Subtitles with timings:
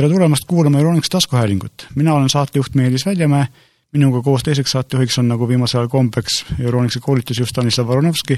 [0.00, 1.86] tere tulemast kuulama Euronics taskuhäälingut.
[1.94, 3.46] mina olen saatejuht Meelis Väljamäe,
[3.92, 8.32] minuga koos teiseks saatejuhiks on nagu viimasel ajal kombeks Euronixi koolitusjuht Stanislav Varunovski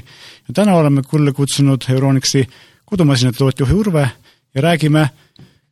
[0.47, 2.43] ja täna oleme külla kutsunud Euronixi
[2.85, 4.09] kodumasinate tootjuhi Urve
[4.55, 5.07] ja räägime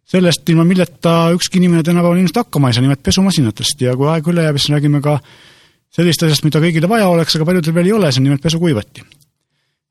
[0.05, 4.31] sellest, ilma milleta ükski inimene tänapäeval ilmselt hakkama ei saa, nimelt pesumasinatest ja kui aeg
[4.31, 5.19] üle jääb, siis räägime ka
[5.91, 9.03] sellist asjast, mida kõigile vaja oleks, aga paljudel veel ei ole, see on nimelt pesukuivati.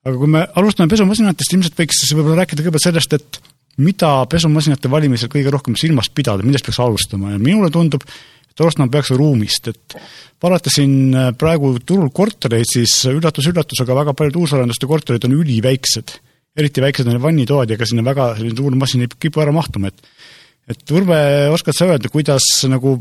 [0.09, 3.43] aga kui me alustame pesumasinatest, ilmselt võiks võib-olla rääkida kõigepealt sellest, et
[3.81, 8.05] mida pesumasinate valimisel kõige rohkem silmas pidada, millest peaks alustama ja minule tundub,
[8.51, 9.97] et alustama peaks ruumist, et
[10.43, 16.19] vaadasin äh, praegu turul kortereid, siis üllatus-üllatus, aga väga paljud uusarenduste korterid on üliväiksed.
[16.57, 19.89] eriti väiksed on vannitoad ja ega sinna väga selline suur masin ei kipu ära mahtuma,
[19.89, 20.03] et
[20.71, 21.19] et Urve,
[21.51, 22.95] oskad sa öelda, kuidas nagu,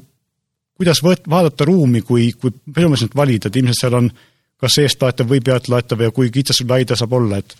[0.79, 4.11] kuidas võt-, vaadata ruumi, kui, kui pesumasinat valida, et ilmselt seal on
[4.59, 7.55] kas eestlaetav või pealtlaetav ja kui kitsas või lai ta saab olla, et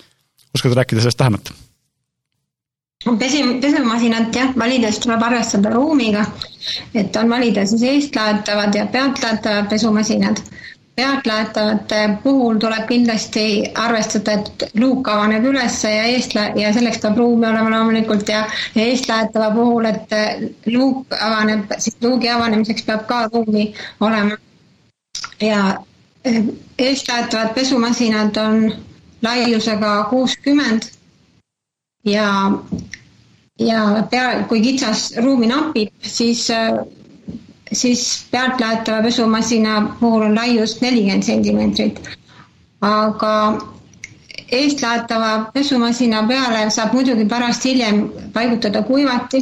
[0.56, 1.54] oskad rääkida sellest lähemalt?
[3.20, 6.26] Pesi, pesumasinat jah, valides tuleb arvestada ruumiga,
[6.94, 10.42] et on valida siis eestlaetavad ja pealtlaetavad pesumasinad.
[11.00, 17.48] pealtlaetavate puhul tuleb kindlasti arvestada, et luuk avaneb üles ja eestla- ja selleks peab ruumi
[17.48, 18.42] olema loomulikult ja,
[18.76, 20.12] ja eestlaetava puhul, et
[20.66, 24.36] luuk avaneb, siis luugi avanemiseks peab ka ruumi olema.
[25.42, 25.78] ja
[26.26, 26.44] eh,
[26.78, 28.74] eestlaetavad pesumasinad on
[29.24, 30.99] laiusega kuuskümmend
[32.06, 32.52] ja,
[33.60, 36.46] ja pea, kui kitsas ruumi napib, siis,
[37.72, 42.00] siis pealtlaetava pesumasina puhul on laius nelikümmend sentimeetrit.
[42.82, 43.34] aga
[44.52, 47.98] eestlaetava pesumasina peale saab muidugi pärast hiljem
[48.34, 49.42] paigutada kuivati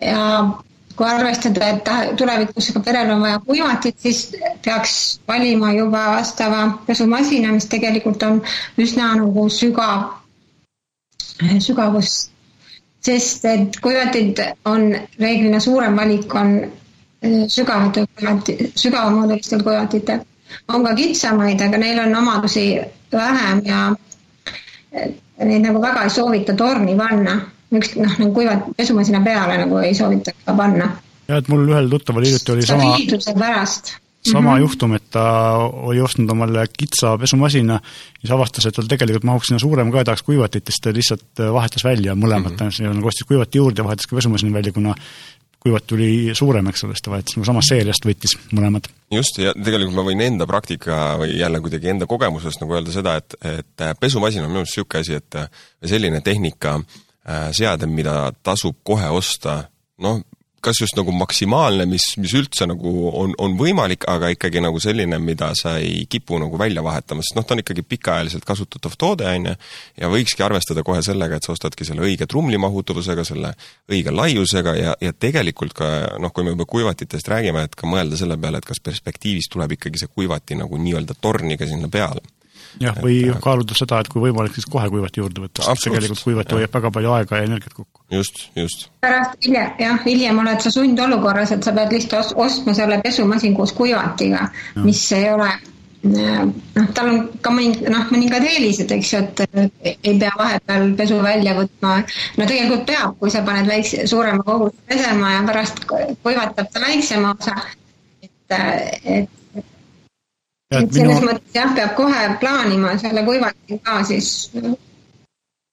[0.00, 0.50] ja
[0.96, 7.52] kui arvestada, et tulevikus ka perel on vaja kuivatit, siis peaks valima juba vastava pesumasina,
[7.52, 8.42] mis tegelikult on
[8.78, 10.21] üsna nagu sügav
[11.60, 12.30] sügavust,
[13.02, 14.40] sest et kuivatid
[14.70, 20.20] on reeglina suurem valik on äh, sügavatel kuivati, sügavamoodulistel kuivatitel.
[20.68, 22.80] on ka kitsamaid, aga neil on omadusi
[23.12, 23.94] vähem ja
[24.96, 25.08] äh,
[25.44, 27.40] neid nagu väga ei soovita torni panna.
[27.72, 30.90] üks noh, nagu kuivat pesumasina peale nagu ei soovita panna.
[31.28, 33.96] jah, et mul ühel tuttaval hiljuti oli sama stabiilsuse pärast
[34.30, 34.60] sama mm -hmm.
[34.60, 35.24] juhtum, et ta
[35.56, 37.80] oli ostnud omale kitsa pesumasina,
[38.20, 41.40] siis avastas, et tal tegelikult mahuks sinna suurem ka ja tahaks kuivatit, siis ta lihtsalt
[41.40, 42.82] äh, vahetas välja mõlemad mm, -hmm.
[42.86, 44.94] ta nagu ostis kuivati juurde ja vahetas ka pesumasina välja, kuna
[45.60, 48.88] kuivat tuli suurem, eks ole, siis ta vahetas nagu samast seeriast võttis mõlemad.
[49.10, 53.16] just, ja tegelikult ma võin enda praktika või jälle kuidagi enda kogemusest nagu öelda seda,
[53.16, 55.48] et, et äh, pesumasin on minu arust niisugune asi, et äh,
[55.84, 56.80] selline tehnika,
[57.52, 59.68] seade, mida tasub kohe osta,
[60.02, 60.22] noh,
[60.62, 65.18] kas just nagu maksimaalne, mis, mis üldse nagu on, on võimalik, aga ikkagi nagu selline,
[65.22, 69.26] mida sa ei kipu nagu välja vahetama, sest noh, ta on ikkagi pikaajaliselt kasutatav toode,
[69.26, 69.54] on ju,
[70.02, 73.54] ja võikski arvestada kohe sellega, et sa ostadki selle õige trumlimahutavusega, selle
[73.90, 75.88] õige laiusega ja, ja tegelikult ka
[76.22, 79.74] noh, kui me juba kuivatitest räägime, et ka mõelda selle peale, et kas perspektiivis tuleb
[79.78, 82.22] ikkagi see kuivati nagu nii-öelda torniga sinna peale
[82.80, 86.22] jah, või et, kaaluda seda, et kui võimalik, siis kohe kuivati juurde võtta, sest tegelikult
[86.24, 88.04] kuivati hoiab väga palju aega ja energiat kokku.
[88.12, 88.88] just, just.
[89.04, 93.74] pärast hiljem, jah, hiljem oled sa sundolukorras, et sa pead lihtsalt ostma selle pesumasin koos
[93.76, 94.48] kuivatiga,
[94.84, 95.50] mis ei ole
[96.02, 101.20] noh, tal on ka mõning-, noh, mõningad eelised, eks ju, et ei pea vahepeal pesu
[101.22, 102.00] välja võtma.
[102.38, 107.36] no tegelikult peab, kui sa paned väikse, suurema koguse pesema ja pärast kuivatab ta väiksema
[107.38, 107.54] osa,
[108.22, 108.58] et,
[109.04, 109.30] et
[110.78, 111.28] et selles minu...
[111.30, 114.30] mõttes jah, peab kohe plaanima selle kuivati ka siis.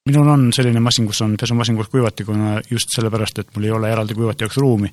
[0.09, 3.91] minul on selline masin, kus on pesumasin koos kuivatikuga just sellepärast, et mul ei ole
[3.91, 4.91] eraldi kuivati jaoks ruumi.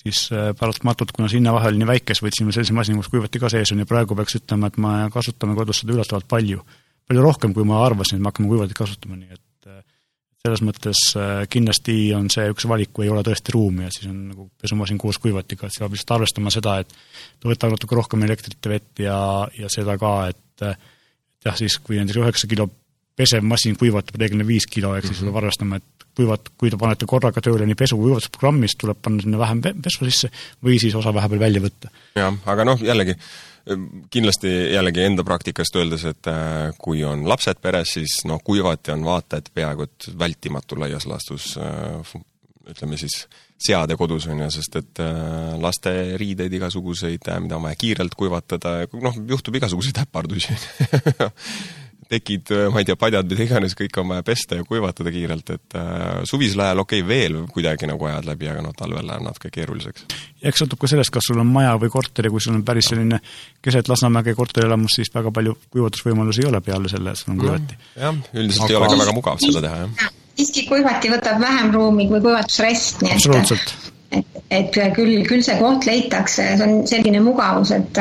[0.00, 3.42] siis äh, paratamatult, kuna see hinnavahe oli nii väike, siis võtsime sellise masina, kus kuivati
[3.42, 6.64] ka sees on ja praegu peaks ütlema, et me kasutame kodus seda üllatavalt palju.
[7.10, 9.42] palju rohkem, kui ma arvasin, et me hakkame kuivatit kasutama, nii et
[10.40, 14.08] selles mõttes äh, kindlasti on see üks valik, kui ei ole tõesti ruumi ja siis
[14.08, 16.94] on nagu pesumasin koos kuivatiga, et siis peab lihtsalt arvestama seda, et
[17.40, 19.18] ta võtab natuke rohkem elektrit ja vett ja,
[19.58, 20.64] ja seda ka, et
[21.44, 22.70] jah, siis kui näiteks üheksa kilo
[23.20, 25.28] pesev masin kuivatab reeglina viis kilo, ehk siis mm -hmm.
[25.28, 28.98] tuleb arvestama, et kuivat, kui te panete korraga tööle nii pesu kui kuivatusprogrammi, siis tuleb
[29.02, 30.30] panna sinna vähem pesu sisse
[30.64, 31.92] või siis osa vahepeal välja võtta.
[32.16, 33.16] jah, aga noh, jällegi
[34.10, 39.04] kindlasti jällegi enda praktikast öeldes, et äh, kui on lapsed peres, siis noh, kuivati on
[39.06, 42.16] vaata et peaaegu et vältimatu laias laastus äh,
[42.70, 43.24] ütleme siis
[43.60, 48.78] seade kodus, on ju, sest et äh, laste riideid igasuguseid, mida on vaja kiirelt kuivatada,
[49.02, 50.56] noh, juhtub igasuguseid äpardusi
[52.10, 55.76] tekid, ma ei tea, padjad, mida iganes, kõik on vaja pesta ja kuivatada kiirelt, et
[55.78, 59.52] äh, suvisel ajal okei okay,, veel kuidagi nagu ajad läbi, aga noh, talvel läheb natuke
[59.54, 60.06] keeruliseks.
[60.42, 62.64] ja eks sõltub ka sellest, kas sul on maja või korter ja kui sul on
[62.66, 63.20] päris selline
[63.62, 67.78] keset Lasnamäge korterelamus, siis väga palju kuivatusvõimalusi ei ole peale selle, et sul on kuivati.
[67.96, 68.72] jah, üldiselt aga...
[68.74, 73.02] ei ole ka väga mugav seda teha, jah siiski kuivati võtab vähem ruumi kui kuivatusrest,
[73.04, 73.64] nii et
[74.10, 78.00] et, et küll, küll see koht leitakse, see on selline mugavus, et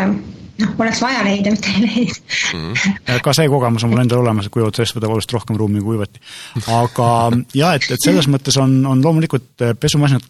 [0.59, 2.17] noh, oleks vaja leida, mitte ei leia
[2.53, 2.73] mm.
[2.73, 3.21] -hmm.
[3.25, 6.21] ka see kogemus on mul endal olemas, et kuivatusrest võtab oluliselt rohkem ruumi kui kuivati.
[6.67, 7.07] aga
[7.55, 10.27] jah, et, et selles mõttes on, on loomulikult pesumasinat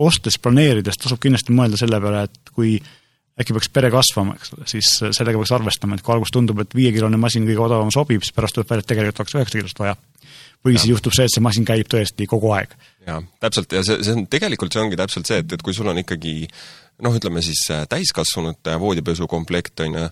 [0.00, 2.78] ostes, planeerides tasub kindlasti mõelda selle peale, et kui
[3.40, 6.76] äkki peaks pere kasvama, eks ole, siis sellega peaks arvestama, et kui alguses tundub, et
[6.76, 9.96] viiekilone masin kõige odavam sobib, siis pärast tuleb välja, et tegelikult oleks üheksa kilost vaja.
[10.64, 10.80] või ja.
[10.82, 12.74] siis juhtub see, et see masin käib tõesti kogu aeg.
[13.06, 15.88] jaa, täpselt, ja see, see on, tegelikult see ongi täpselt see, et, et kui sul
[15.88, 16.34] on ikkagi
[17.04, 20.04] noh, ütleme siis äh, täiskasvanute voodipesukomplekt, on ju,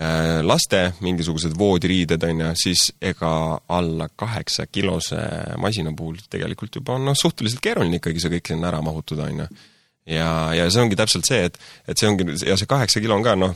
[0.00, 3.32] äh, laste mingisugused voodiriided, on ju, siis ega
[3.68, 5.20] alla kaheksakilose
[5.60, 9.44] masina puhul tegelikult juba on noh, suhteliselt keeruline ikkagi see kõik sinna ära mahutada, on
[9.44, 9.50] ju
[10.08, 11.58] ja, ja see ongi täpselt see, et,
[11.88, 13.54] et see ongi, ja see kaheksa kilo on ka noh,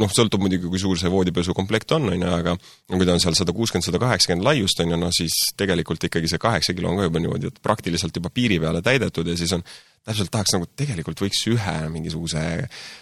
[0.00, 2.56] noh, sõltub muidugi, kui suur see voodipesukomplekt on, on ju, aga
[2.88, 6.30] kui ta on seal sada kuuskümmend, sada kaheksakümmend laiust, on ju, noh siis tegelikult ikkagi
[6.30, 9.52] see kaheksa kilo on ka juba niimoodi, et praktiliselt juba piiri peale täidetud ja siis
[9.56, 9.64] on
[10.06, 12.42] täpselt tahaks nagu, tegelikult võiks ühe mingisuguse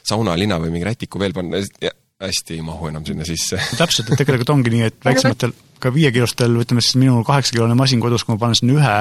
[0.07, 3.59] saunalina või mingi rätiku veel panna ja hästi ei mahu enam sinna sisse.
[3.81, 8.27] täpselt, et tegelikult ongi nii, et väiksematel, ka viiekilostel, ütleme siis minul kaheksakilone masin kodus,
[8.27, 8.97] kui ma panen sinna ühe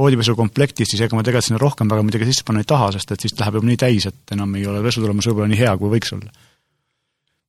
[0.00, 3.26] voodipesukomplekti, siis ega ma tegelikult sinna rohkem väga midagi sisse panna ei taha, sest et
[3.26, 6.14] siis läheb juba nii täis, et enam ei ole pesutulemus võib-olla nii hea, kui võiks
[6.16, 6.34] olla.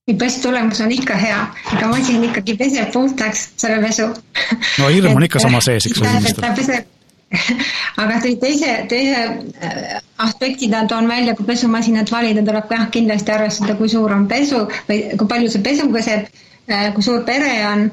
[0.05, 1.39] pesutulemus on ikka hea,
[1.73, 4.11] aga masin ikkagi peseb puhtaks selle pesu.
[4.77, 6.35] no hirm on ikka sama sees, eks ole.
[6.37, 6.94] ta peseb
[8.01, 9.21] aga teise, teise
[9.61, 14.63] äh, aspektina toon välja, kui pesumasinat valida, tuleb jah kindlasti arvestada, kui suur on pesu
[14.89, 16.27] või kui palju see pesu peseb,
[16.69, 17.87] äh, kui suur pere on,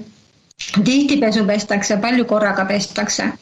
[0.84, 3.32] tihti pesu pestakse, palju korraga pestakse.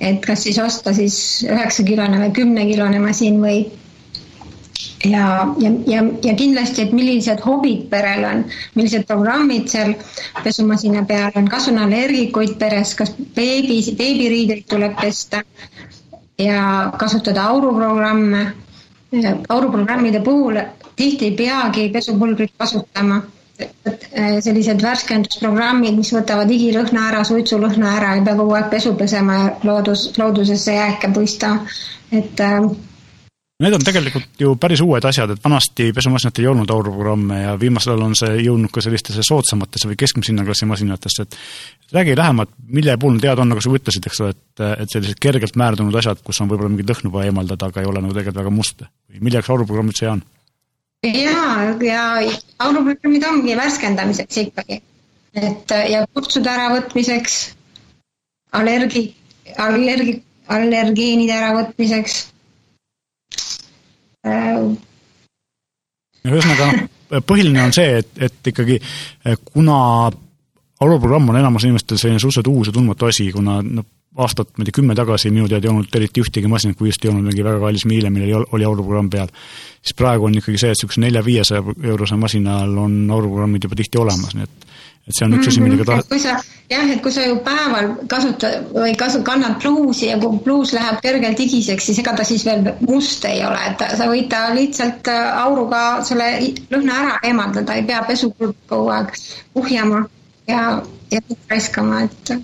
[0.00, 1.14] et kas siis osta siis
[1.48, 3.62] üheksakilone või kümnekilone masin või
[5.04, 8.42] ja, ja, ja, ja kindlasti, et millised hobid perel on,
[8.76, 9.94] millised programmid seal
[10.44, 15.42] pesumasina peal on, kas on allergikuid peres, kas beebi, beebiriideid tuleb pesta
[16.38, 18.44] ja kasutada auruprogramme.
[19.48, 20.60] auruprogrammide puhul
[20.96, 23.22] tihti ei peagi pesupulbrit kasutama
[24.40, 29.48] sellised värskendusprogrammid, mis võtavad igilõhna ära, suitsulõhna ära, ei pea kogu aeg pesu pesema ja
[29.68, 31.66] loodus, loodusesse jääke puistama.
[32.12, 32.60] et äh,
[33.60, 37.92] Need on tegelikult ju päris uued asjad, et vanasti pesumasinatel ei olnud auruprogramme ja viimasel
[37.92, 41.36] ajal on see jõudnud ka sellistesse soodsamatesse või keskmise hinnaklassi masinatesse, et
[41.92, 45.60] räägi lähemalt, mille puhul head on, nagu sa ütlesid, eks ole, et, et sellised kergelt
[45.60, 48.54] määrdunud asjad, kus on võib-olla mingit lõhnu vaja eemaldada, aga ei ole nagu tegelikult väga
[48.56, 48.86] must.
[49.18, 50.24] mille jaoks auruprogramm üldse hea on?
[51.04, 52.08] jaa, ja
[52.64, 54.80] auruprogrammid ongi värskendamiseks ikkagi.
[55.36, 57.38] et ja kopsude äravõtmiseks,
[58.56, 59.10] allergi,
[59.58, 62.29] allergi, allergeenide äravõtmiseks
[66.28, 66.72] ühesõnaga,
[67.26, 68.76] põhiline on see, et, et ikkagi
[69.52, 69.78] kuna
[70.80, 73.86] aruprogramm on enamus inimestel selline suhteliselt uus ja tundmatu asi, kuna noh,
[74.20, 77.04] aastat, ma ei tea, kümme tagasi minu teada ei olnud eriti ühtegi masinat, kui just
[77.04, 79.30] ei olnud mingi väga kallis Miele, millel oli auruprogramm peal.
[79.82, 81.62] siis praegu on ikkagi see, et niisuguse nelja-viiesaja
[81.92, 84.69] eurose masinal on auruprogrammid juba tihti olemas, nii et
[85.08, 85.98] et see on üks asi, millega ta-.
[86.08, 86.36] kui sa,
[86.70, 91.00] jah, et kui sa ju päeval kasutad või kasu-, kannad pluusi ja kui pluus läheb
[91.04, 95.10] kergelt higiseks, siis ega ta siis veel must ei ole, et sa võid ta lihtsalt
[95.12, 96.30] äh, auruga selle
[96.72, 99.14] lõhna ära eemaldada, ei pea pesupulk kogu aeg
[99.56, 100.04] kuhjama
[100.50, 100.64] ja,
[101.10, 102.36] ja raiskama, et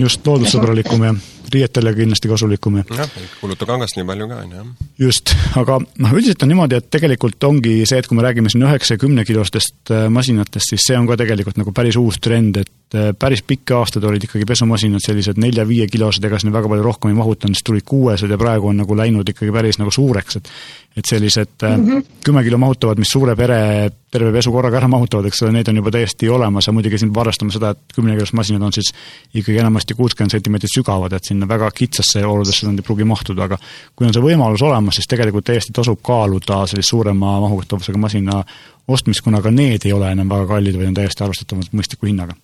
[0.00, 1.14] just, loodussõbralikum ja
[1.54, 4.64] riietele kindlasti kasulikum ja jah, kuluta kangast nii palju ka, on ju,
[5.06, 8.66] just, aga noh, üldiselt on niimoodi, et tegelikult ongi see, et kui me räägime siin
[8.66, 12.72] üheksa- ja kümnekilostest äh, masinatest, siis see on ka tegelikult nagu päris uus trend, et
[12.94, 17.18] äh, päris pikki aastaid olid ikkagi pesumasinad sellised nelja-viiekilosed, ega sinna väga palju rohkem ei
[17.18, 20.50] mahutanud, siis tulid kuuesed ja praegu on nagu läinud ikkagi päris nagu suureks, et
[20.96, 22.04] et sellised mm -hmm.
[22.24, 25.76] kümme kilo mahutavad, mis suure pere terve pesu korraga ära mahutavad, eks ole, need on
[25.76, 28.92] juba täiesti olemas ja muidugi siin peab arvestama seda, et kümnekilost masinad on siis
[29.34, 33.58] ikkagi enamasti kuuskümmend sentimeetrit sügavad, et sinna väga kitsasse oludesse nad ei pruugi mahtuda, aga
[33.96, 38.44] kui on see võimalus olemas, siis tegelikult täiesti tasub kaaluda sellist suurema mahutavusega masina
[38.88, 42.38] ostmist, kuna ka need ei ole enam väga kallid, vaid on täiesti arvestatavalt mõistliku hinnaga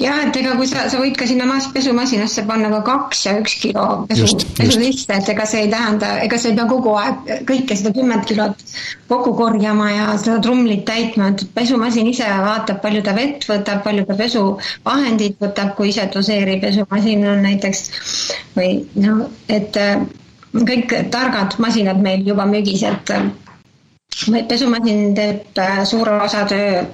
[0.00, 3.54] jah, et ega kui sa, sa võid ka sinna pesumasinasse panna ka kaks ja üks
[3.62, 4.26] kilo pesu,
[4.58, 7.92] pesu sisse, et ega see ei tähenda, ega sa ei pea kogu aeg kõike seda
[7.96, 8.60] kümmet kilot
[9.08, 14.04] kokku korjama ja seda trumlit täitma, et pesumasin ise vaatab, palju ta vett võtab, palju
[14.10, 17.82] ta pesuvahendit võtab, kui ise doseerib pesumasin on näiteks
[18.58, 20.04] või no, et äh,
[20.56, 26.84] kõik targad masinad meil juba müügis, et äh, pesumasin teeb äh, suure osa töö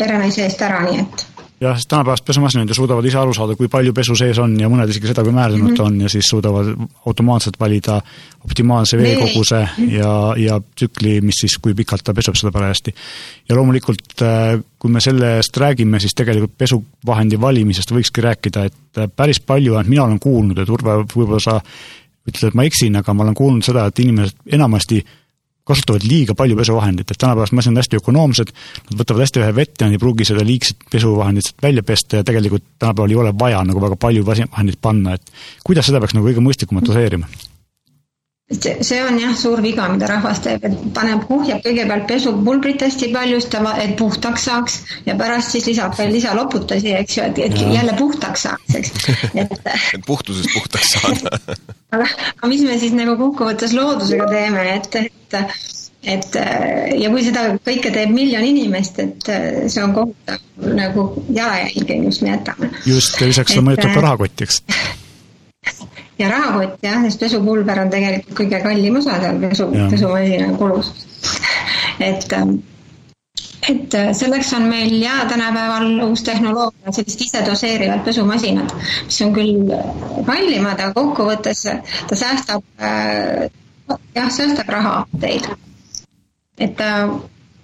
[0.00, 1.28] perenaise eest ära, nii et
[1.60, 4.68] jah, sest tänapäevased pesumasinad ju suudavad ise aru saada, kui palju pesu sees on ja
[4.70, 5.86] mõned isegi seda, kui määrdunud mm -hmm.
[5.86, 6.74] on ja siis suudavad
[7.06, 8.00] automaatselt valida
[8.44, 12.94] optimaalse veekoguse ja, ja tsükli, mis siis, kui pikalt ta peseb seda parajasti.
[13.48, 19.08] ja loomulikult, äh, kui me sellest räägime, siis tegelikult pesuvahendi valimisest võikski rääkida, et äh,
[19.16, 21.60] päris palju, et mina olen kuulnud, et Urve, võib-olla sa
[22.28, 25.04] ütled, et ma eksin, aga ma olen kuulnud seda, et inimesed enamasti
[25.64, 28.52] kasutavad liiga palju pesuvahendit, et tänapäevased masinad on hästi ökonoomsed,
[28.90, 32.20] nad võtavad hästi vähe vett ja nad ei pruugi seda liigset pesuvahendit sealt välja pesta
[32.20, 36.16] ja tegelikult tänapäeval ei ole vaja nagu väga palju vahendit panna, et kuidas seda peaks
[36.16, 37.30] nagu kõige mõistlikumalt doseerima?
[38.50, 43.10] See, see on jah, suur viga, mida rahvas teeb, et paneb, kuhjab kõigepealt pesupulbrit hästi
[43.14, 43.40] palju,
[43.80, 47.70] et puhtaks saaks ja pärast siis lisab veel lisaloputusi, eks ju, et, et ja.
[47.78, 48.92] jälle puhtaks saaks, eks.
[49.42, 51.38] et et puhtusest puhtaks saada
[51.94, 55.38] aga, aga mis me siis nagu kokkuvõttes loodusega teeme, et, et
[56.04, 56.36] et
[57.00, 59.30] ja kui seda kõike teeb miljon inimest, et
[59.72, 62.68] see on kohutav nagu jalajälge, mis me jätame.
[62.84, 64.60] just, ja lisaks see mõjutab ka rahakotti, eks
[66.18, 70.92] ja rahakott jah, sest pesupulber on tegelikult kõige kallim osa seal pesu, pesumasina kulus
[72.00, 72.62] et, ähm,
[73.68, 78.72] et äh, selleks on meil ja tänapäeval uus tehnoloogia, sellised isedoseerivad pesumasinad,
[79.06, 79.70] mis on küll
[80.26, 81.64] kallimad, aga kokkuvõttes
[82.08, 83.46] ta säästab, äh,
[84.14, 85.46] jah, säästab raha teil.
[86.58, 86.90] et ta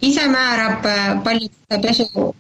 [0.03, 2.35] ise määrab, äh, palju ta pesu,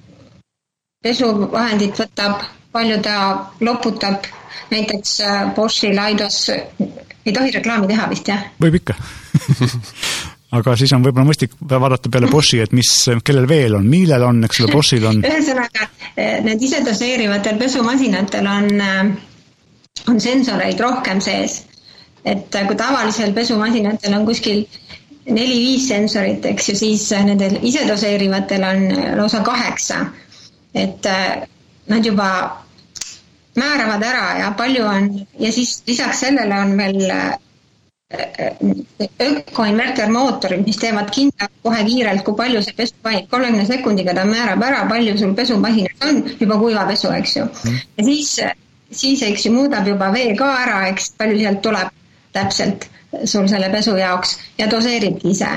[1.02, 3.16] pesuvahendit võtab, palju ta
[3.60, 4.26] loputab
[4.70, 8.44] näiteks äh, Boschi Laidos, ei tohi reklaami teha vist, jah?
[8.62, 8.96] võib ikka
[10.58, 12.90] aga siis on võib-olla mõistlik vaadata peale Boschi, et mis,
[13.26, 15.22] kellel veel on, millel on, eks ole, Boschil on.
[15.30, 21.64] ühesõnaga, äh, need isedoseerivatel pesumasinatel on, äh, on sensoreid rohkem sees.
[22.24, 24.66] et kui tavalisel pesumasinatel on kuskil
[25.30, 28.82] neli-viis sensorit, eks ju, siis nendel isedoseerivatel on
[29.16, 30.04] lausa kaheksa.
[30.74, 31.06] et
[31.90, 32.28] nad juba
[33.60, 37.38] määravad ära ja palju on ja siis lisaks sellele on veel äh,
[39.20, 44.64] ökoinvertermootorid, mis teevad kindlaks kohe kiirelt, kui palju see pesu panib, kolmekümne sekundiga ta määrab
[44.66, 47.44] ära, palju sul pesumasinas on juba kuivapesu, eks ju.
[47.44, 47.76] Mhm.
[47.98, 48.32] ja siis,
[49.02, 51.94] siis eks ju muudab juba vee ka ära, eks, palju sealt tuleb
[52.32, 52.88] täpselt
[53.24, 55.50] sul selle pesu jaoks ja doseeribki ise.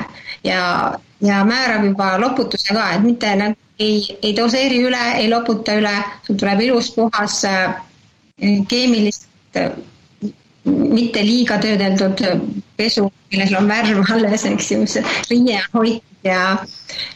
[0.44, 5.74] ja, ja määrab juba loputuse ka, et mitte nagu ei, ei doseeri üle, ei loputa
[5.74, 5.94] üle,
[6.26, 7.74] sul tuleb ilus puhas äh,
[8.68, 9.28] keemilist
[10.64, 12.20] mitte liiga töödeldud
[12.76, 14.96] pesu, millel on värv alles, eks ju, mis
[15.30, 16.56] riie on hoitud ja,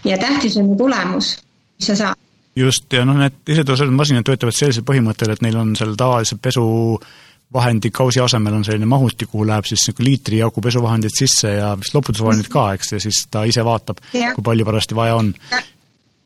[0.05, 1.39] ja tähtis on ju tulemus,
[1.79, 2.21] mis sa saad.
[2.59, 7.93] just, ja noh, need isetõusvad masinad töötavad sellisel põhimõttel, et neil on seal tavalise pesuvahendi
[7.95, 11.97] kausi asemel on selline mahuti, kuhu läheb siis niisugune liitri jagu pesuvahendit sisse ja vist
[11.97, 15.33] loputusvahendid ka, eks, ja siis ta ise vaatab, kui palju parajasti vaja on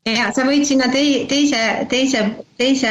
[0.06, 2.24] ja sa võid sinna tei-, teise, teise,
[2.58, 2.90] teise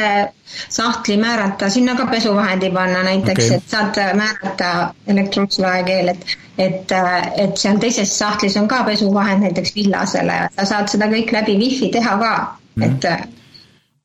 [0.72, 4.70] sahtli määrata, sinna ka pesuvahendi panna näiteks okay., et saad määrata
[5.06, 6.92] elektroonilise laekeel, et et,
[7.40, 11.56] et seal teises sahtlis on ka pesuvahend näiteks villasele ja sa saad seda kõik läbi
[11.60, 12.32] wifi teha ka
[12.76, 13.06] mm., et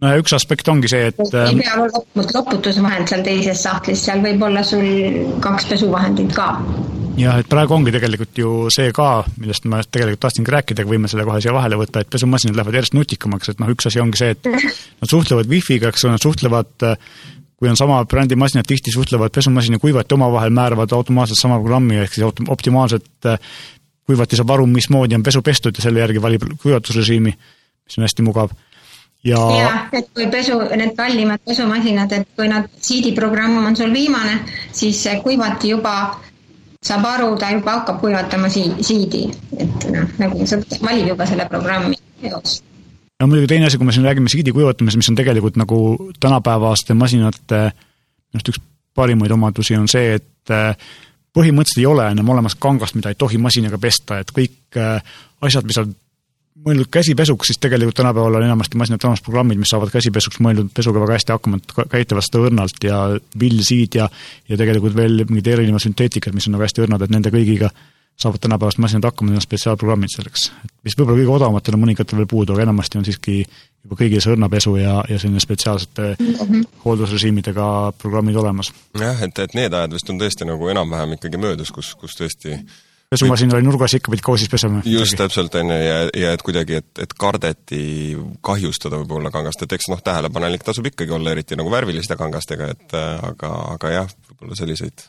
[0.02, 4.24] no ja üks aspekt ongi see, et ei pea olema loputusvahend seal teises sahtlis, seal
[4.24, 4.88] võib olla sul
[5.44, 6.54] kaks pesuvahendit ka
[7.18, 11.12] jah, et praegu ongi tegelikult ju see ka, millest ma tegelikult tahtsingi rääkida, aga võime
[11.12, 14.22] selle kohe siia vahele võtta, et pesumasinad lähevad järjest nutikamaks, et noh, üks asi ongi
[14.22, 14.52] see, et
[15.02, 16.90] nad suhtlevad wifi'ga, eks ole, nad suhtlevad
[17.58, 21.98] kui on sama brändi masinad, tihti suhtlevad pesumasin ja kuivati omavahel, määravad automaatselt sama programmi,
[22.04, 23.32] ehk siis optimaalselt
[24.08, 28.54] kuivatise varu, mismoodi on pesu pestud ja selle järgi valib kuivatusrežiimi, mis on hästi mugav.
[29.26, 34.38] Ja jah, et kui pesu, need kallimad pesumasinad, et kui nad, siidiprogramm on sul viimane,
[34.72, 35.96] siis kuivati juba
[36.84, 39.26] saab aru, ta juba hakkab kuivatama sii-, siidi,
[39.58, 42.62] et noh, nagu sa valib juba selle programmi jaoks.
[43.20, 45.82] no muidugi teine asi, kui me siin räägime siidi kuivatamisest, mis on tegelikult nagu
[46.20, 48.62] tänapäevaste masinate noh, üks
[48.98, 50.74] parimaid omadusi on see, et äh,
[51.38, 55.02] põhimõtteliselt ei ole enam olemas kangast, mida ei tohi masinaga pesta, et kõik äh,
[55.46, 55.94] asjad, mis on
[56.66, 61.04] mõeldud käsipesuks, siis tegelikult tänapäeval on enamasti masinatel olemas programmid, mis saavad käsipesuks mõeldud pesuga
[61.04, 63.04] väga hästi hakkama, et käitlevad seda õrnalt ja
[63.40, 64.10] villsiid ja
[64.50, 67.72] ja tegelikult veel mingid erinevad sünteetikad, mis on nagu hästi õrnad, et nende kõigiga
[68.18, 70.52] saavad tänapäevased masinad hakkama, neil on spetsiaalprogrammid selleks.
[70.84, 74.34] mis võib-olla kõige odavamatel on mõningatel veel puudu, aga enamasti on siiski juba kõigil see
[74.34, 76.66] õrnapesu ja, ja selline spetsiaalsete mm -hmm.
[76.86, 78.74] hooldusrežiimidega programmid olemas.
[79.00, 82.58] jah, et, et need ajad vist on tõesti nagu enam-vähem ikkagi möödas, kus, kus tõesti
[83.10, 84.82] pesumasin oli nurgas, ikka pidid koosis pesema.
[84.86, 87.82] just, täpselt, on ju, ja, ja et kuidagi, et, et kardeti
[88.46, 92.98] kahjustada võib-olla kangast, et eks noh, tähelepanelik tasub ikkagi olla, eriti nagu värviliste kangastega, et
[92.98, 95.08] äh, aga, aga jah, võib-olla selliseid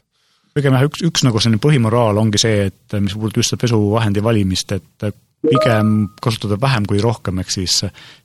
[0.59, 4.23] pigem jah, üks, üks nagu selline põhimoraal ongi see, et mis puudutab just seda pesuvahendi
[4.25, 5.11] valimist, et
[5.45, 7.81] pigem kasutada vähem kui rohkem, ehk siis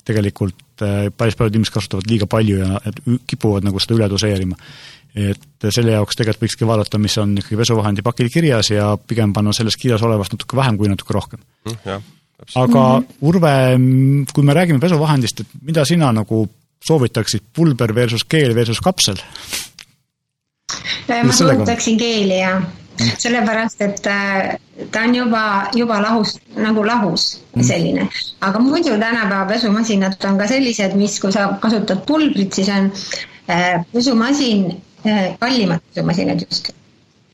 [0.05, 0.81] tegelikult
[1.17, 2.79] päris paljud inimesed kasutavad liiga palju ja
[3.29, 4.57] kipuvad nagu seda üle doseerima.
[5.13, 9.53] Et selle jaoks tegelikult võikski vaadata, mis on ikkagi pesuvahendi pakil kirjas ja pigem panna
[9.53, 12.07] selles kirjas olevast natuke vähem kui natuke rohkem mm,.
[12.59, 12.85] aga
[13.21, 13.55] Urve,
[14.33, 16.47] kui me räägime pesuvahendist, et mida sina nagu
[16.83, 19.21] soovitaksid, pulber versus keel versus kapsel?
[21.07, 22.63] ma soovitaksin keeli, jah
[22.97, 24.57] sellepärast, et äh,
[24.91, 25.43] ta on juba,
[25.73, 27.63] juba lahus, nagu lahus mm.
[27.63, 28.07] selline.
[28.41, 32.91] aga muidu tänapäeva pesumasinad on ka sellised, mis, kui sa kasutad pulbrit, siis on
[33.49, 34.92] äh, pesumasin äh,,
[35.39, 36.71] kallimad pesumasinad just.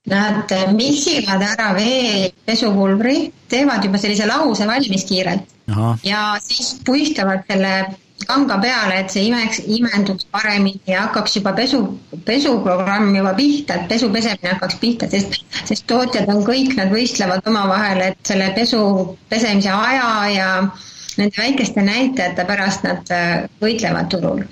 [0.09, 5.97] Nad äh, miksivad ära vee pesupulbri, teevad juba sellise lahuse valmis kiirelt Aha.
[6.03, 7.73] ja siis puistavad selle
[8.27, 11.81] kanga peale, et see imeks, imenduks paremini ja hakkaks juba pesu,
[12.25, 17.47] pesuprogramm juba pihta, et pesu pesemine hakkaks pihta, sest, sest tootjad on kõik, nad võistlevad
[17.49, 18.81] omavahel, et selle pesu
[19.31, 20.49] pesemise aja ja
[21.19, 24.45] nende väikeste näitajate pärast nad äh, võitlevad turul.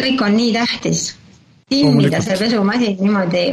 [0.00, 1.14] kõik on nii tähtis.
[1.70, 3.44] Timmida see pesumasin niimoodi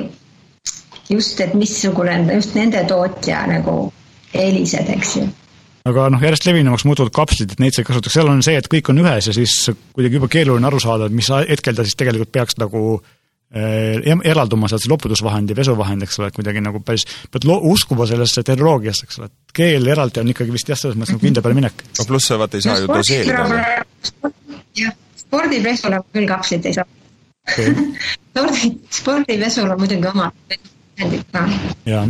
[1.10, 3.78] just, et missugune just nende tootja nagu
[4.34, 5.30] eelised, eks ju
[5.90, 8.92] aga noh, järjest levinumaks muutuvad kapslid, et neid sai kasutada, seal on see, et kõik
[8.94, 9.56] on ühes ja siis
[9.96, 12.84] kuidagi juba keeruline aru saada, et mis hetkel ta siis tegelikult peaks nagu
[13.56, 17.60] eh, eralduma sealt see loputusvahend ja pesuvahend, eks ole, et kuidagi nagu päris, pead lo-,
[17.74, 21.26] uskuma sellesse tehnoloogiasse, eks ole, et keel eraldi on ikkagi vist jah, selles mõttes nagu
[21.26, 21.86] kindla peale minek.
[21.98, 24.32] no pluss sa vaata ei saa ju doseerida.
[24.84, 26.90] jah, spordipesule küll kapslit ei saa.
[28.32, 30.60] spordi, spordipesul on muidugi omad
[31.00, 31.48] vahendid ka.
[31.86, 32.06] jah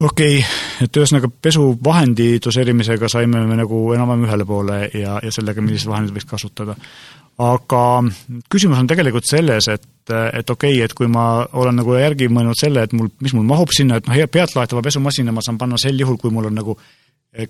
[0.00, 5.62] okei okay,, et ühesõnaga pesuvahendi doseerimisega saime me nagu enam-vähem ühele poole ja, ja sellega,
[5.64, 6.76] milliseid vahendeid võiks kasutada.
[7.40, 7.82] aga
[8.52, 12.58] küsimus on tegelikult selles, et, et okei okay,, et kui ma olen nagu järgi mõelnud
[12.58, 16.00] selle, et mul, mis mul mahub sinna, et noh, pealtlaetava pesumasina ma saan panna sel
[16.00, 16.76] juhul, kui mul on nagu
[17.32, 17.48] eh,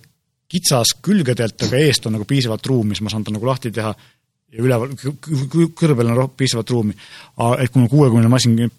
[0.50, 3.94] kitsas külgedelt, aga eest on nagu piisavalt ruumi, siis ma saan ta nagu lahti teha
[4.50, 4.95] ja üleval,
[5.78, 6.95] kõrbel on piisavalt ruumi.
[7.59, 8.71] et mul kuuekümne masin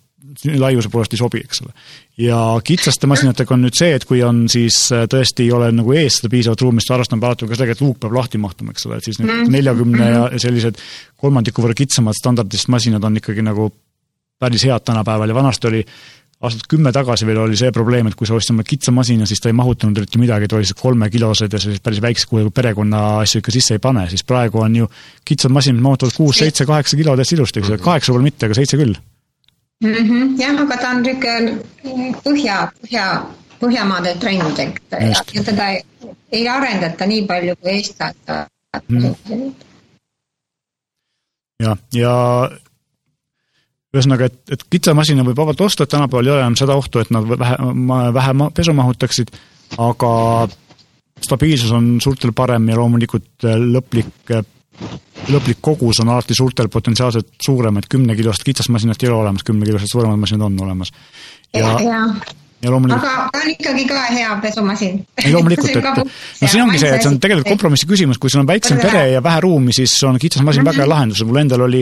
[0.59, 1.73] laiuse poolest ei sobi, eks ole.
[2.21, 5.93] ja kitsaste masinatega on nüüd see, et kui on siis äh, tõesti ei ole nagu
[5.97, 8.87] ees seda piisavat ruumi, siis arvestame alati ka sellega, et luuk peab lahti mahtuma, eks
[8.87, 9.53] ole, et siis need mhm.
[9.55, 10.79] neljakümne ja sellised
[11.21, 13.71] kolmandiku võrra kitsamad standardist masinad on ikkagi nagu
[14.41, 15.83] päris head tänapäeval ja vanasti oli
[16.41, 19.41] aastat kümme tagasi veel oli see probleem, et kui sa ostsid omale kitsa masina, siis
[19.43, 23.01] ta ei mahutanud eriti midagi, ta oli lihtsalt kolmekilosed ja sellised päris väiksed, kuhu perekonna
[23.21, 24.89] asju ikka sisse ei pane, siis praegu on ju
[25.27, 28.57] kitsad masinad mahutavad kuus, seitse, kaheksa kilo täitsa ilusti, eks ole, kaheksa võib-olla mitte, aga
[28.57, 28.97] seitse küll.
[29.81, 29.93] Mm.
[29.93, 30.33] -hmm.
[30.41, 33.05] jah, aga ta on niisugune põhja, põhja,
[33.61, 35.81] Põhjamaade trend, et ja, ja teda ei,
[36.33, 37.99] ei arendata nii palju kui Eestis
[38.87, 39.51] mm..
[41.61, 42.13] jah, ja
[43.91, 47.11] ühesõnaga, et, et kitsamasina võib vabalt osta, et tänapäeval ei ole enam seda ohtu, et
[47.11, 47.57] nad vähe,
[48.15, 49.33] vähe pesu mahutaksid,
[49.81, 50.11] aga
[51.21, 54.31] stabiilsus on suurtel parem ja loomulikult lõplik
[55.29, 59.91] lõplik kogus on alati suurtel potentsiaalselt suurem, et kümnekilost kitsast masinat ei ole olemas, kümnekilosed
[59.91, 60.93] suuremad masinad on olemas.
[61.53, 62.05] ja, ja, ja
[62.69, 64.99] loomulikult aga ta on ikkagi ka hea pesumasin.
[65.23, 66.05] ei loomulikult, et no
[66.51, 69.23] see ongi see, et see on tegelikult kompromissi küsimus, kui sul on väiksem pere ja
[69.23, 70.69] vähe ruumi, siis on kitsas masin mm -hmm.
[70.69, 70.93] väga hea mhm.
[70.93, 71.81] lahendus, mul endal oli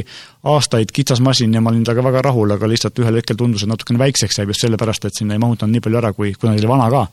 [0.54, 3.70] aastaid kitsas masin ja ma olin temaga väga rahul, aga lihtsalt ühel hetkel tundus, et
[3.70, 6.60] natukene väikseks jääb just sellepärast, et sinna ei mahutanud nii palju ära, kui, kuna ta
[6.60, 7.08] oli vana ka.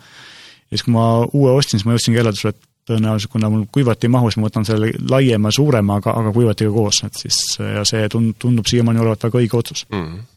[0.70, 4.06] ja siis, kui ma uue ostsin, siis ma jõudsingi järeldusele, et tõenäoliselt, kuna mul kuivati
[4.06, 7.84] ei mahu, siis ma võtan selle laiema, suurema, aga, aga kuivatiga koos, et siis ja
[7.84, 10.02] see tund-, tundub siiamaani olevat väga õige otsus mm.
[10.02, 10.35] -hmm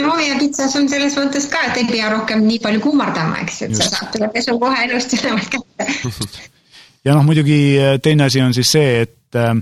[0.00, 3.60] no ja kitsas on selles mõttes ka, et ei pea rohkem nii palju kummardama, eks,
[3.66, 3.84] et Just.
[3.84, 5.88] sa saad selle pesu kohe ilusti üleval kätte
[7.06, 9.54] ja noh, muidugi äh, teine asi on siis see, et, äh,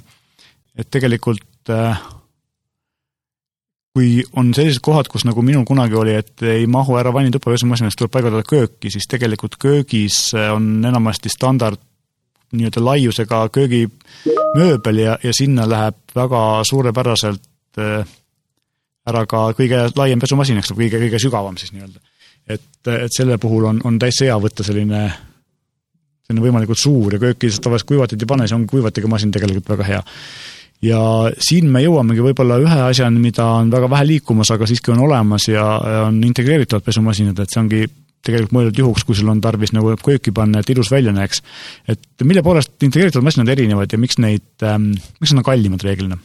[0.78, 2.00] et tegelikult äh,
[3.90, 7.98] kui on sellised kohad, kus nagu minul kunagi oli, et ei mahu ära vannituppa pesumasinast,
[7.98, 11.80] tuleb paigaldada kööki, siis tegelikult köögis on enamasti standard
[12.54, 17.42] nii-öelda laiusega köögimööbel ja, ja sinna läheb väga suurepäraselt
[17.78, 18.06] äh,
[19.08, 22.00] ära ka kõige laiem pesumasin, eks ole, kõige, kõige sügavam siis nii-öelda.
[22.48, 25.06] et, et selle puhul on, on täitsa hea võtta selline,
[26.26, 29.88] selline võimalikult suur ja kööki tavaliselt kuivatit ei pane, see on kuivatiga masin tegelikult väga
[29.88, 30.02] hea
[30.84, 31.00] ja
[31.44, 35.48] siin me jõuamegi võib-olla ühe asjani, mida on väga vähe liikumas, aga siiski on olemas
[35.50, 35.64] ja
[36.06, 37.82] on integreeritavad pesumasinad, et see ongi
[38.24, 41.42] tegelikult mõeldud juhuks, kui sul on tarvis nagu kööki panna, et ilus välja näeks.
[41.88, 46.20] et mille poolest integreeritud masinad erinevad ja miks neid ähm,, miks nad on kallimad reeglina?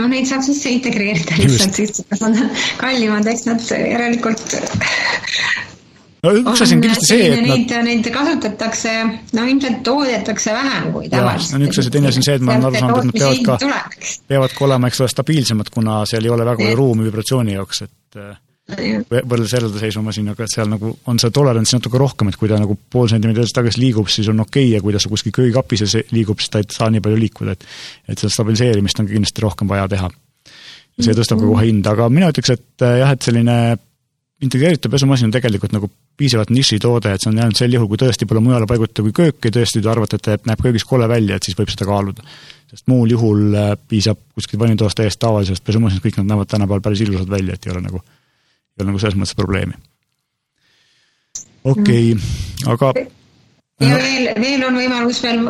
[0.00, 2.50] No neid saab sisse integreerida lihtsalt, siis nad on
[2.80, 4.58] kallimad, eks nad järelikult
[6.24, 8.94] no üks asi on kindlasti see, et neid nad..., neid kasutatakse,
[9.36, 11.58] no ilmselt toodetakse vähem kui tavaliselt.
[11.58, 13.60] no üks asi, teine asi on see, et ma olen aru saanud, et nad peavad
[13.66, 17.58] ka, peavad ka olema, eks ole, stabiilsemad, kuna seal ei ole väga palju ruumi vibratsiooni
[17.58, 18.24] jaoks, et
[18.64, 22.76] võrreldes eraldiseisva masinaga, et seal nagu on see tolerants natuke rohkem, et kui ta nagu
[22.90, 26.52] pool sentimeetrit tagasi liigub, siis on okei okay, ja kui ta kuskil köögikapis liigub, siis
[26.52, 27.66] ta ei saa nii palju liikuda, et
[28.08, 30.08] et seda stabiliseerimist on kindlasti rohkem vaja teha.
[30.96, 33.58] ja see tõstab ka kohe hinda, aga mina ütleks, et jah, et selline
[34.44, 38.26] integreeritud pesumasin on tegelikult nagu piisavalt nišitoode, et see on ainult sel juhul, kui tõesti
[38.28, 41.58] pole mujale paigutada kui kööki, tõesti te arvate, et näeb köögis kole välja, et siis
[41.58, 42.24] võib seda kaaluda.
[42.70, 43.56] sest muul juhul
[43.88, 47.72] piisab kuskilt vannitoast täiesti tavalisest pesumasinast, kõik nad näevad tänapäeval päris ilusad välja, et ei
[47.72, 48.00] ole nagu
[48.74, 49.76] ei ole nagu selles mõttes probleemi.
[51.64, 52.92] okei okay, mm., aga
[53.80, 55.40] ja veel, veel on võimalus veel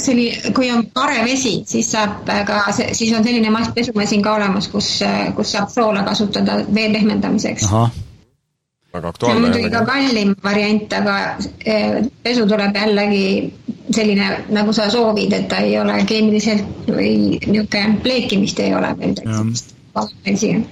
[0.00, 4.96] selline, kui on pare vesi, siis saab ka, siis on selline pesumasin ka olemas, kus,
[5.36, 7.68] kus saab soola kasutada vee pehmendamiseks.
[8.94, 9.18] väga aktuaalne.
[9.18, 11.18] see on muidugi ka kallim variant, aga
[11.66, 13.52] eh, pesu tuleb jällegi
[13.92, 19.16] selline, nagu sa soovid, et ta ei ole keemiliselt või niisugune pleekimist ei ole veel
[19.20, 19.74] sellist
[20.24, 20.64] vesi on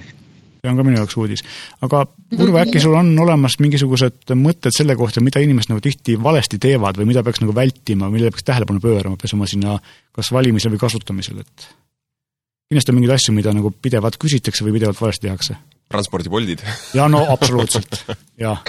[0.63, 1.43] see on ka minu jaoks uudis.
[1.83, 2.05] aga
[2.39, 6.97] Urve, äkki sul on olemas mingisugused mõtted selle kohta, mida inimesed nagu tihti valesti teevad
[6.99, 9.75] või mida peaks nagu vältima, millele peaks tähelepanu pöörama pesumasina
[10.15, 11.67] kas valimisel või kasutamisel, et
[12.71, 15.59] kindlasti on mingeid asju, mida nagu pidevalt küsitakse või pidevalt valesti tehakse.
[15.91, 16.63] transpordipoldid.
[16.95, 17.99] jaa, no absoluutselt,
[18.45, 18.63] jah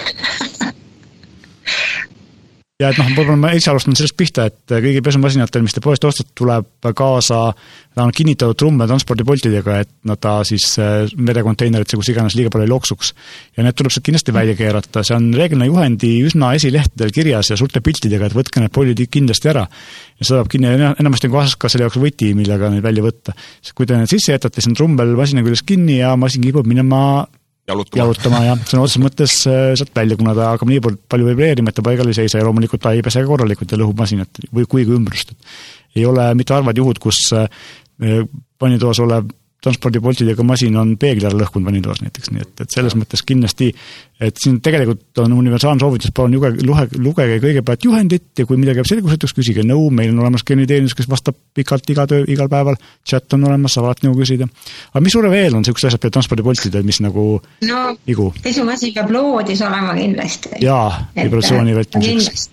[2.81, 6.03] ja et noh, võib-olla ma ise alustan sellest pihta, et kõigil pesumasinatel, mis te poest
[6.07, 7.37] ostate, tuleb kaasa,
[7.95, 10.73] ta on kinnitatud trumme transpordipoltidega, et nad ta siis
[11.15, 13.13] vedekonteineritesse, kus iganes liiga palju ei loksuks.
[13.55, 17.59] ja need tuleb sealt kindlasti välja keerata, see on reeglina juhendi üsna esilehtedel kirjas ja
[17.59, 19.63] suurte piltidega, et võtke need poldid kindlasti ära.
[20.19, 23.37] ja seda peab kinni, enamasti on kaasas ka selle jaoks võti, millega neid välja võtta.
[23.71, 27.23] kui te need sisse jätate, siis on trummel masina küljes kinni ja masin kipub minema
[27.69, 31.71] jalutama, jalutama jah, sõna otseses mõttes äh, sealt välja, kuna ta hakkab nii palju vibreerima,
[31.71, 34.43] et ta paigal ei seisa ja loomulikult ta ei pese ka korralikult ja lõhub masinat
[34.53, 35.33] või kuigi ümbrust.
[35.95, 37.31] ei ole mitte harvad juhud, kus
[38.61, 42.95] vannitoas äh, olev transpordipoltidega masin on peegli ära lõhkunud vannitoas näiteks, nii et, et selles
[42.99, 43.71] mõttes kindlasti,
[44.21, 48.83] et siin tegelikult on universaalne soovitus, palun lugege, lugege, lugege kõigepealt juhendit ja kui midagi
[48.83, 52.77] jääb selgusetuks, küsige nõu, meil on olemas klienditeenindus, kes vastab pikalt iga töö, igal päeval,
[53.07, 54.49] chat on olemas, saab alati nõu küsida.
[54.93, 57.27] aga mis sulle veel on niisugused asjad peale transpordipoltide, mis nagu
[57.69, 58.31] no, vigu?
[58.45, 60.57] pesumasin peab loodis olema kindlasti.
[60.61, 62.49] jaa, vibratsiooni vältimiseks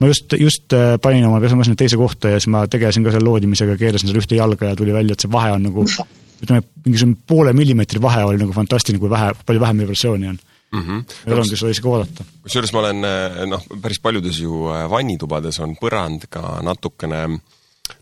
[0.00, 3.28] ma just, just äh, panin oma pesumasina teise kohta ja siis ma tegelesin ka selle
[3.28, 5.86] loodimisega, keerasin selle ühte jalga ja tuli välja, et see vahe on nagu
[6.44, 10.38] ütleme, mingisugune poole millimeetri vahe oli nagu fantastiline, kui vähe, palju vähem vibratsiooni on
[10.74, 10.80] mm.
[10.80, 11.04] -hmm.
[11.26, 12.24] ei olnud seda isegi oodata.
[12.42, 17.26] kusjuures ma olen äh, noh, päris paljudes ju äh, vannitubades on põrand ka natukene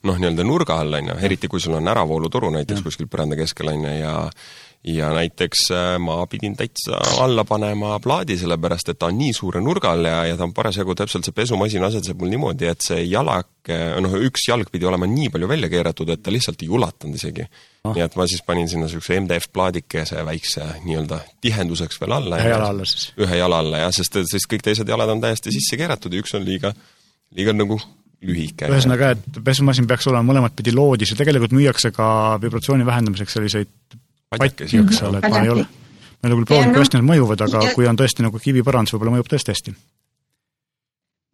[0.03, 2.85] noh, nii-öelda nurga all, on ju, eriti kui sul on äravooluturu näiteks ja.
[2.85, 4.17] kuskil põranda keskel, on ju, ja
[4.85, 9.61] ja näiteks äh, ma pidin täitsa alla panema plaadi, sellepärast et ta on nii suure
[9.63, 13.05] nurga all ja, ja ta on parasjagu täpselt, see pesumasin asetseb mul niimoodi, et see
[13.07, 17.21] jalake, noh, üks jalg pidi olema nii palju välja keeratud, et ta lihtsalt ei ulatanud
[17.21, 17.95] isegi ah..
[17.95, 22.43] nii et ma siis panin sinna niisuguse MDF plaadikese väikse nii-öelda tihenduseks veel alla.
[22.43, 23.13] ühe jala alla siis?
[23.23, 26.35] ühe jala alla jah, sest, sest kõik teised jalad on täiesti sisse keeratud ja üks
[26.35, 26.75] on liiga,
[27.39, 27.79] liiga nagu
[28.23, 28.67] lühike.
[28.67, 32.09] ühesõnaga, et pesumasin peaks olema mõlemat pidi loodis ja tegelikult müüakse ka
[32.43, 33.71] vibratsiooni vähendamiseks selliseid
[34.39, 37.45] patjaks, eks ole, et ma ei ole, ma ei ole küll proovinud, kuidas need mõjuvad,
[37.49, 39.75] aga kui on tõesti nagu kivipõrand, siis võib-olla mõjub tõesti hästi.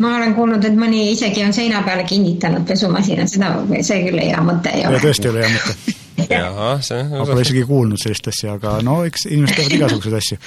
[0.03, 4.43] ma olen kuulnud, et mõni isegi on seina peale kinnitanud pesumasina, seda, see küll hea
[4.45, 5.01] mõte ei ole.
[5.03, 5.97] tõesti ei ole hea mõte.
[6.35, 10.39] jaa, see ma pole isegi kuulnud sellist asja, aga no eks inimesed teevad igasuguseid asju.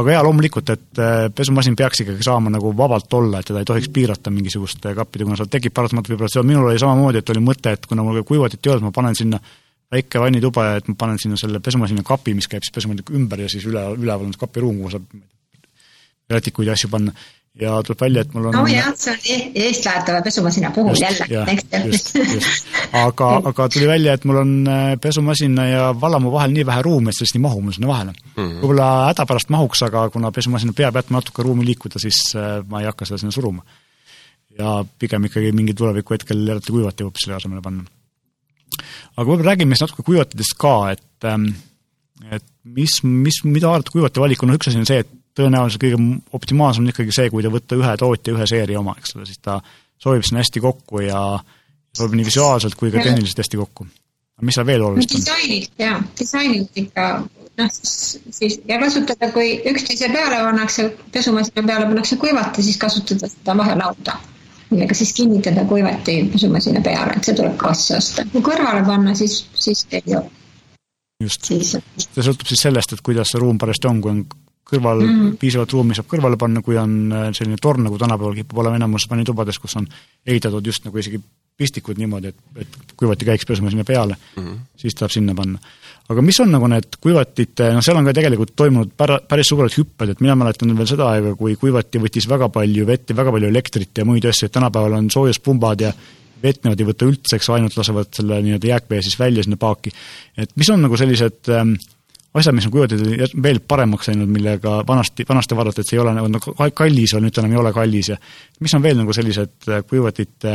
[0.00, 3.68] aga jaa, loomulikult, et äh, pesumasin peaks ikkagi saama nagu vabalt olla, et teda ei
[3.68, 7.74] tohiks piirata mingisuguste kappide, kuna seal tekib paratamatult vibratsioon, minul oli samamoodi, et oli mõte,
[7.74, 9.40] et kuna mul kuivatit ei olnud, ma panen sinna
[9.90, 13.42] väike vannituba ja et ma panen sinna selle pesumasina kapi, mis käib siis pesumasina ümber
[13.42, 15.20] ja siis üle, üleval on kapiruum, kuhu saab
[16.30, 17.12] rätikuid ja asju panna.
[17.60, 21.02] ja tuleb välja, et mul on oh jah, see on e-, eestlaetava pesumasina puhul just,
[21.02, 21.56] jälle.
[21.90, 22.68] just, just.
[22.94, 27.10] aga, aga tuli välja, et mul on äh, pesumasina ja vallamu vahel nii vähe ruumi,
[27.10, 28.56] et sellest ei mahu mul sinna vahele mm -hmm..
[28.62, 32.86] võib-olla hädapärast mahuks, aga kuna pesumasina peab jätma natuke ruumi liikuda, siis äh, ma ei
[32.86, 33.66] hakka seda sinna suruma.
[34.58, 37.84] ja pigem ikkagi mingi tuleviku hetkel eraldi kuivati hoopis selle asemele panna
[39.16, 41.50] aga võib-olla räägime siis natuke kuivatitest ka, et ähm,
[42.28, 46.00] et mis, mis, mida arvate kuivati valikuna, üks asi on see, et tõenäoliselt kõige
[46.36, 49.40] optimaalsem on ikkagi see, kui te võtta ühe tootja ühe seeria oma, eks ole, siis
[49.42, 49.60] ta
[50.00, 51.22] sobib sinna hästi kokku ja
[51.96, 53.86] sobib nii visuaalselt kui ka tehniliselt hästi kokku.
[54.40, 55.20] mis seal veel olulist on?
[55.20, 57.06] disainilt, jaa, disainilt ikka
[57.60, 63.56] noh, siis, ja kasutada, kui üksteise peale pannakse, pesumasina peale pannakse kuivati, siis kasutada seda
[63.56, 64.16] vahelauda
[64.70, 68.26] millega siis kinnitada kuivati pesumasina peale, et see tuleb kasse osta.
[68.32, 70.30] kui kõrvale panna, siis, siis ei ole.
[71.22, 74.22] just, see sõltub siis sellest, et kuidas see ruum parajasti on, kui on
[74.70, 75.36] kõrval mm -hmm.
[75.40, 79.08] piisavalt ruumi saab kõrvale panna, kui on äh, selline torn, nagu tänapäeval kipub olema enamus
[79.10, 79.86] vannitubades, kus on
[80.26, 81.20] ehitatud just nagu isegi
[81.60, 84.58] pistikud niimoodi, et, et kuivati käiks pesumasina peale mm, -hmm.
[84.80, 85.58] siis tuleb sinna panna.
[86.08, 89.76] aga mis on nagu need kuivatite, noh, seal on ka tegelikult toimunud pära, päris suured
[89.76, 93.36] hüpped, et mina mäletan veel seda aega, kui kuivati võttis väga palju vett ja väga
[93.36, 95.92] palju elektrit ja muid asju, et tänapäeval on soojuspumbad ja
[96.42, 99.92] vett niimoodi ei võta üldse, eks ainult lasevad selle nii-öelda jääkvee siis välja sinna paaki.
[100.36, 101.76] et mis on nagu sellised ähm,
[102.34, 106.14] asjad, mis on kuivatatud veel paremaks läinud, millega vanasti, vanasti vaadati, et see ei ole
[106.14, 108.18] nagu kallis, nüüd ta enam ei ole kallis ja
[108.60, 110.54] mis on veel nagu sellised äh, kuivatite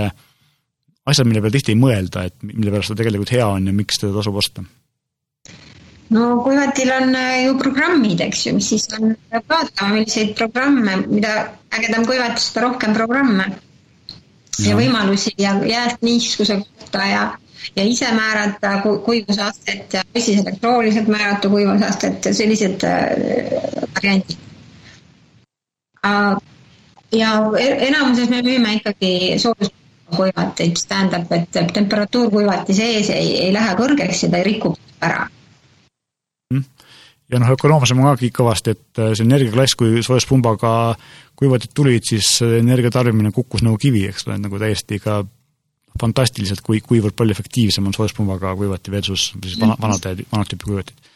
[1.06, 4.02] asjad, mille peale tihti ei mõelda, et mille pärast ta tegelikult hea on ja miks
[4.02, 4.66] teda tasub osta?
[6.16, 11.00] no kuivatil on äh, ju programmid, eks ju, mis siis on, peab vaatama, milliseid programme,
[11.10, 11.34] mida
[11.74, 17.26] ägedam kuivat, seda rohkem programme ja, ja võimalusi ja jääst niiskuse kohta ja
[17.76, 23.10] ja ise määrata kuivusastet ja siis elektrooniliselt määrata kuivusastet, sellised äh,
[23.96, 24.38] variandid.
[27.12, 29.40] ja e-, enamuses me müüme ikkagi
[30.16, 34.74] soojuskuivateid, mis tähendab, et temperatuur kuivati sees ei, ei lähe kõrgeks ja ta ei riku
[35.04, 35.28] ära
[36.54, 36.64] mm.
[37.32, 40.74] ja noh, ökonoomias on ka kõvasti, et äh, see energiaklass, kui soojuspumbaga
[41.36, 45.24] kuivatid tulid, siis energia tarbimine kukkus nagu kivi, eks ole, nagu täiesti ka
[46.00, 51.12] fantastiliselt, kui, kuivõrd palju efektiivsem on soojuspumbaga kuivati versus siis vana, vanade, vanad tüüpi kuivatid.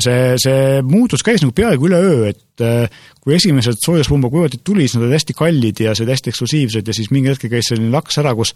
[0.00, 4.98] See, see muutus käis nagu peaaegu üleöö, et äh, kui esimesed soojuspumba kuivatid tuli, siis
[4.98, 8.20] nad olid hästi kallid ja olid hästi eksklusiivsed ja siis mingi hetkel käis selline laks
[8.22, 8.52] ära, kus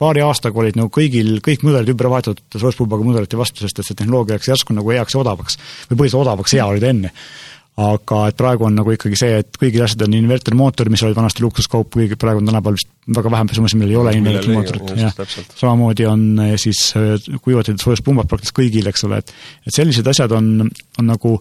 [0.00, 3.98] paari aastaga olid nagu kõigil, kõik mudelid ümber vahetatud soojuspumbaga mudelite vastu, sest et see
[4.02, 5.58] tehnoloogia läks järsku nagu heaks ja odavaks.
[5.90, 7.12] või põhiliselt odavaks, hea oli ta enne
[7.80, 11.44] aga et praegu on nagu ikkagi see, et kõigil asjadel on invertermootor, mis olid vanasti
[11.44, 15.22] luksuskaup, kuigi praegu on tänapäeval vist väga vähe pesumasin, millel ei ole invertermootorit, jah.
[15.56, 19.32] samamoodi on eh, siis eh, kuivatatud soojuspumbad praktiliselt kõigil, eks ole, et
[19.66, 20.52] et sellised asjad on,
[21.00, 21.38] on nagu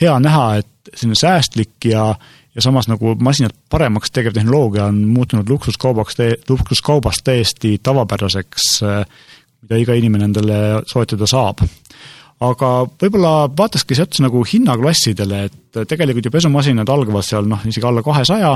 [0.00, 2.14] hea näha, et selline säästlik ja
[2.54, 6.16] ja samas nagu masinat paremaks tegev tehnoloogia on muutunud luksuskaubaks,
[6.48, 9.00] luksuskaubast täiesti tavapäraseks, eh,
[9.64, 11.60] mida iga inimene endale soetada saab
[12.42, 12.70] aga
[13.00, 18.52] võib-olla vaatakski sealt nagu hinnaklassidele, et tegelikult ju pesumasinad algavad seal noh, isegi alla kahesaja,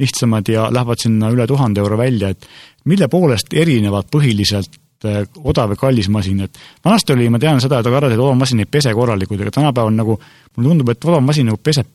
[0.00, 2.46] lihtsamad ja lähevad sinna üle tuhande euro välja, et
[2.88, 7.80] mille poolest erinevad põhiliselt eh, odav ja kallis masin, et vanasti oli, ma tean seda,
[7.80, 11.10] et aga arvati, et odav masin ei pese korralikult, aga tänapäeval nagu mulle tundub, et
[11.10, 11.90] odav masin nagu peseb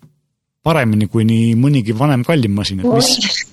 [0.65, 3.43] paremini kui nii mõnigi vanem kallim masin, et mis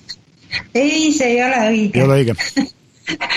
[0.73, 1.97] ei, see ei ole õige.
[1.97, 2.37] ei ole õige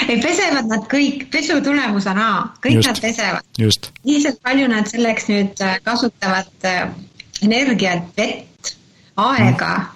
[0.09, 2.31] ei, pesevad nad kõik, pesu tulemus on A,
[2.62, 3.90] kõik just, nad pesevad.
[4.07, 6.88] lihtsalt palju nad selleks nüüd äh, kasutavad äh,
[7.46, 8.74] energiat, vett,
[9.16, 9.74] aega.
[9.76, 9.92] Mm.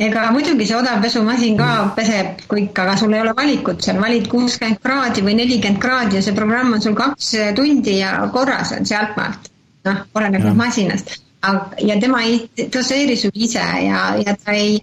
[0.00, 4.30] Ega muidugi see odav pesumasin ka peseb kõik, aga sul ei ole valikut, seal valid
[4.32, 8.88] kuuskümmend kraadi või nelikümmend kraadi ja see programm on sul kaks tundi ja korras on
[8.88, 9.50] sealtmaalt.
[9.84, 11.18] noh, oleneb masinast
[11.80, 14.80] ja tema ei doseeri sul ise ja, ja ta ei,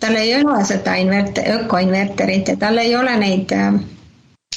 [0.00, 3.52] tal ei ole seda invert-, ökoinverterit ja tal ei ole neid,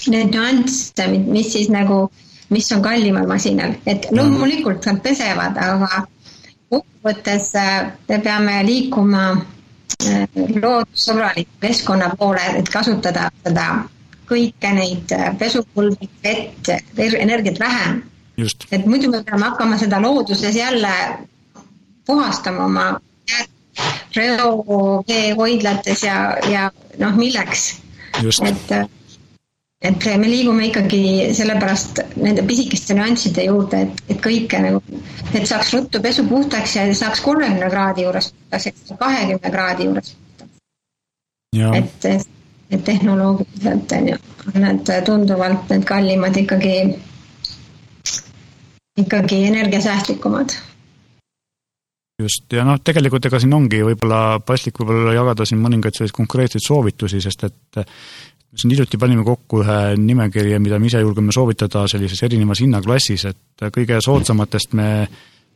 [0.10, 2.08] neid nüansse, mis siis nagu,
[2.50, 6.04] mis on kallimal masinal, et loomulikult nad pesevad, aga
[6.70, 13.70] kokkuvõttes äh, me peame liikuma äh, loodussõbraliku keskkonna poole, et kasutada seda
[14.30, 16.74] kõike neid äh, pesupulbrit, vett,
[17.22, 18.04] energiat vähem
[18.72, 20.94] et muidu me peame hakkama seda looduses jälle
[22.06, 23.00] puhastama oma
[24.16, 27.82] reoveehoidlates ja, ja noh, milleks.
[28.46, 28.72] et,
[29.82, 31.04] et me liigume ikkagi
[31.38, 34.82] sellepärast nende pisikeste nüansside juurde, et, et kõike nagu,
[35.34, 40.16] et saaks ruttu pesu puhtaks ja saaks kolmekümne kraadi juures puhtaks, eks kahekümne kraadi juures
[40.16, 40.58] puhtaks.
[41.78, 42.10] et,
[42.72, 44.18] et tehnoloogiliselt on ju,
[44.50, 46.74] on need tunduvalt need kallimad ikkagi
[49.04, 50.56] ikkagi energiasäästlikumad.
[52.20, 56.66] just, ja noh, tegelikult ega siin ongi võib-olla paslik võib-olla jagada siin mõningaid selliseid konkreetseid
[56.66, 61.86] soovitusi, sest et me siin hiljuti panime kokku ühe nimekirja, mida me ise julgeme soovitada
[61.88, 64.90] sellises erinevas hinnaklassis, et kõige soodsamatest me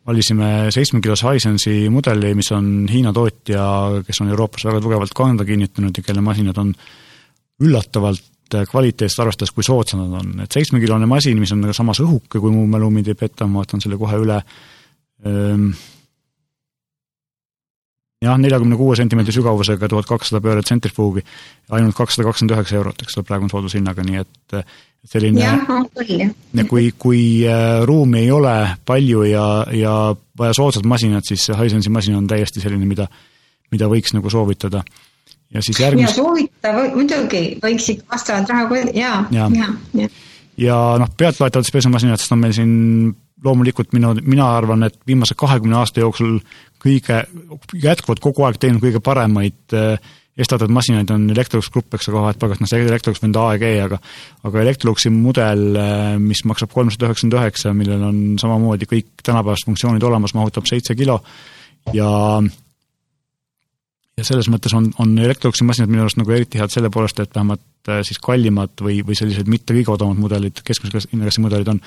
[0.07, 3.63] valisime seitsmekilose Hisensi mudeli, mis on Hiina tootja,
[4.07, 6.73] kes on Euroopas väga tugevalt kanda kinnitanud ja kelle masinad on
[7.63, 12.41] üllatavalt et kvaliteetset arvestades, kui soodsad nad on, et seitsmekilone masin, mis on samas õhuke,
[12.41, 14.39] kui mu mälu mind ei peta, ma vaatan selle kohe üle,
[15.25, 15.69] ehm,
[18.23, 21.23] jah, neljakümne kuue sentimeetri sügavusega tuhat kakssada pööret tsentrifuugi,
[21.75, 24.57] ainult kakssada kakskümmend üheksa eurot, eks ole, praegu on soodushinnaga, nii et
[25.09, 25.63] selline jah.
[26.53, 29.95] ja kui, kui äh, ruumi ei ole palju ja, ja
[30.39, 33.09] vaja soodsat masinat, siis see Hisensi masin on täiesti selline, mida,
[33.73, 34.83] mida võiks nagu soovitada
[35.53, 36.17] ja siis järgmist.
[36.17, 40.09] ja või, muidugi võiks ikka vastavalt raha, jaa, jaa, jaa.
[40.57, 42.73] ja noh, pealtloetavatest pesumasinatest on meil siin
[43.43, 46.37] loomulikult minu, mina arvan, et viimase kahekümne aasta jooksul
[46.83, 47.23] kõige,
[47.75, 52.39] jätkuvalt kogu aeg teinud kõige paremaid eh, eestlatud masinaid on Electrolux Grupp, eks ole, et
[52.41, 53.99] pagat, noh, see Electrolux vend AEG, aga
[54.47, 55.65] aga Electroluxi mudel,
[56.23, 61.19] mis maksab kolmsada üheksakümmend üheksa, millel on samamoodi kõik tänapäevased funktsioonid olemas, mahutab seitse kilo
[61.93, 62.09] ja
[64.17, 67.33] ja selles mõttes on, on Electroluxi masinad minu arust nagu eriti head selle poolest, et
[67.33, 71.81] vähemalt äh, siis kallimad või, või sellised mitte kõige odavamad mudelid, keskmise hinnaklassi mudelid on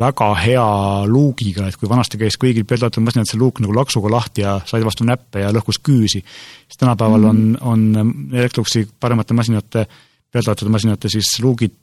[0.00, 0.66] väga hea
[1.08, 4.84] luugiga, et kui vanasti käis kõigil pealtvaatatud masinad see luuk nagu laksuga lahti ja said
[4.84, 7.58] vastu näppe ja lõhkus küüsi, siis tänapäeval mm -hmm.
[7.72, 9.86] on, on Electroluxi paremate masinate,
[10.30, 11.79] pealtvaatatud masinate siis luugid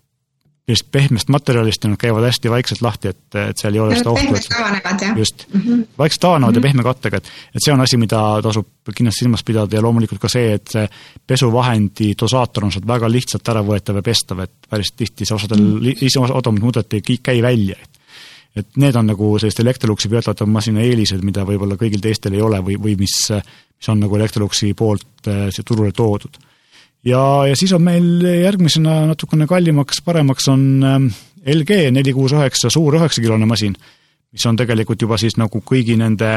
[0.68, 4.12] sellist pehmest materjalist ja nad käivad hästi vaikselt lahti, et, et seal ei ole seda
[4.12, 5.84] ohtu, et just mm, -hmm.
[5.98, 6.66] vaikselt taanavad mm -hmm.
[6.66, 6.78] ja mhm.
[6.78, 10.30] pehme kattega, et et see on asi, mida tasub kindlasti silmas pidada ja loomulikult ka
[10.30, 10.90] see, et see
[11.28, 15.80] pesuvahendi dosaator on sealt väga lihtsalt äravõetav ja pestav, et päris tihti see osadel mm
[15.80, 16.04] -hmm.
[16.04, 17.90] ise odavamad mudelid ei käi välja, et
[18.56, 22.60] et need on nagu selliste Electroluxi pealtvaatava masina eelised, mida võib-olla kõigil teistel ei ole
[22.60, 23.30] või, või mis,
[23.78, 26.38] mis on nagu Electroluxi poolt äh, turule toodud
[27.08, 31.10] ja, ja siis on meil järgmisena natukene kallimaks, paremaks on ähm,
[31.48, 33.76] LG neli kuus üheksa suur üheksakilone masin,
[34.32, 36.34] mis on tegelikult juba siis nagu kõigi nende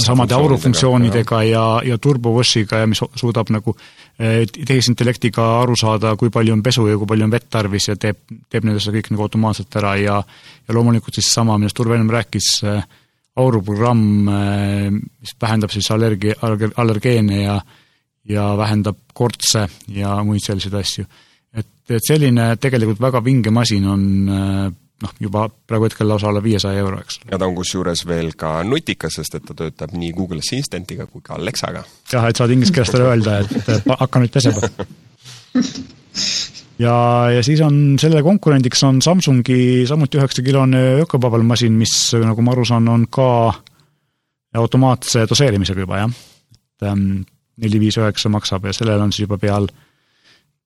[0.00, 6.54] samade aurufunktsioonidega ja, ja turbowashiga ja mis suudab nagu äh, tehisintellektiga aru saada, kui palju
[6.56, 9.76] on pesu ja kui palju on vett tarvis ja teeb, teeb nendesse kõik nagu automaatselt
[9.80, 10.18] ära ja
[10.64, 12.86] ja loomulikult siis sama, millest Urve ennem rääkis, äh,
[13.36, 17.58] auruprogramm, äh, mis vähendab siis allergi, allergeene ja
[18.28, 21.04] ja vähendab kortse ja muid selliseid asju.
[21.54, 24.06] et, et selline tegelikult väga vinge masin on
[25.04, 27.20] noh, juba praegu hetkel lausa alla viiesaja euro, eks.
[27.30, 31.24] ja ta on kusjuures veel ka nutikas, sest et ta töötab nii Google Assistant'iga kui
[31.24, 31.84] ka Alexaga.
[32.12, 34.70] jah, et saad inglise keeles talle öelda, et hakka nüüd pesema.
[36.84, 36.96] ja,
[37.34, 42.66] ja siis on selle konkurendiks on Samsungi samuti üheksakilone ökobubble masin, mis nagu ma aru
[42.68, 43.28] saan, on ka
[44.54, 46.18] automaatse doseerimisega juba, jah.
[46.54, 47.24] et ähm,
[47.62, 49.68] neli, viis, üheksa maksab ja sellel on siis juba peal,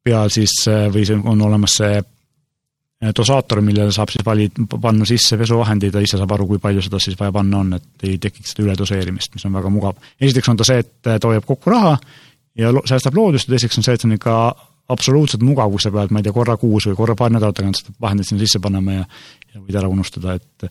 [0.04, 0.54] peal siis
[0.94, 6.04] või see on olemas see eh, dosaator, millele saab siis valid, panna sisse pesuvahendid ja
[6.04, 9.34] ise saab aru, kui palju seda siis vaja panna on, et ei tekiks seda üledoseerimist,
[9.34, 10.00] mis on väga mugav.
[10.20, 11.98] esiteks on ta see, et ta hoiab kokku raha
[12.58, 14.38] ja lo-, säästab loodust ja teiseks on see, et see on ikka
[14.88, 17.76] absoluutselt mugav, kui sa pead, ma ei tea, korra kuus või korra paari nädala tagant
[17.76, 19.04] seda vahendit sinna sisse panema ja
[19.54, 20.68] ja võid ära unustada, et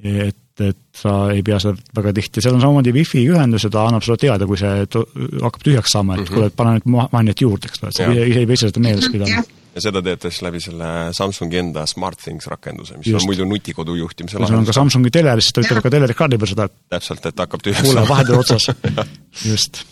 [0.00, 3.86] et, et sa ei pea seda väga tihti, seal on samamoodi wifi ühendus ja ta
[3.88, 6.34] annab sulle teada, kui see hakkab tühjaks saama, et mm -hmm.
[6.34, 8.80] kuule, et pane nüüd magnet juurde, eks ole, et sa ise ei pea ise seda
[8.80, 9.44] meeles pidama.
[9.74, 13.22] ja seda teete siis läbi selle Samsungi enda SmartThings rakenduse, mis Just.
[13.22, 14.48] on muidu nutikodu juhtimise lahendus.
[14.50, 17.38] sul on ka Samsungi teler, siis ta ütleb ka telerikaardi peal seda, et täpselt, et
[17.38, 18.70] hakkab tühjaks kuule, vahepeal otsas
[19.50, 19.84] just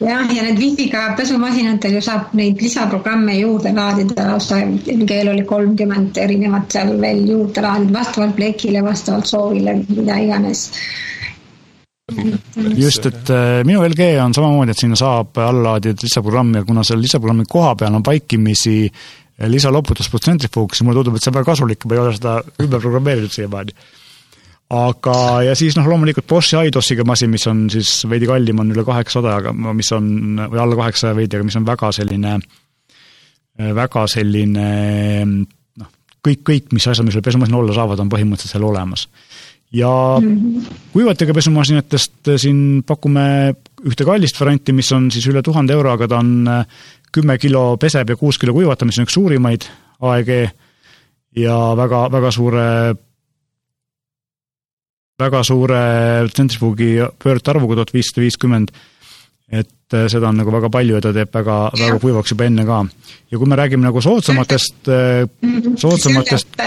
[0.00, 6.18] jah, ja need wifi'ga pesumasinatel ju saab neid lisaprogramme juurde laadida, lausa LG-l oli kolmkümmend
[6.20, 10.70] erinevat seal veel juurde laadida, vastavalt plekile, vastavalt soovile, mida iganes.
[12.76, 16.84] just, et äh, minu LG on samamoodi, et sinna saab alla laadida lisaprogrammi ja kuna
[16.86, 21.54] seal lisaprogrammi koha peal on vaikimisi äh, lisaloputusprotsentri-fookus, siis mulle tundub, et see on väga
[21.54, 23.74] kasulik, ma ei ole seda ümber programmeerinud siiamaani
[24.72, 28.84] aga, ja siis noh, loomulikult Boschi Aidosiga masin, mis on siis veidi kallim, on üle
[28.86, 30.08] kaheksasada, aga mis on,
[30.42, 32.32] või alla kaheksasaja veidi, aga mis on väga selline,
[33.78, 34.66] väga selline
[35.26, 35.92] noh,
[36.26, 39.06] kõik, kõik, mis asjad, mis sul pesumasinal olla saavad, on põhimõtteliselt seal olemas.
[39.72, 40.66] ja -hmm.
[40.92, 43.54] kuivatega pesumasinatest siin pakume
[43.86, 46.46] ühte kallist varianti, mis on siis üle tuhande euro, aga ta on
[47.12, 49.66] kümme kilo peseb ja kuus kilo kuivatab, mis on üks suurimaid
[50.00, 50.50] AEG
[51.36, 52.94] ja väga, väga suure
[55.20, 55.80] väga suure
[56.32, 56.90] tsentrifuugi
[57.22, 58.72] pöörde arvuga, tuhat viissada viiskümmend,
[59.48, 62.66] et äh, seda on nagu väga palju ja ta teeb väga, väga kuivaks juba enne
[62.68, 62.82] ka.
[63.30, 65.24] ja kui me räägime nagu soodsamatest, äh,
[65.76, 66.60] soodsamatest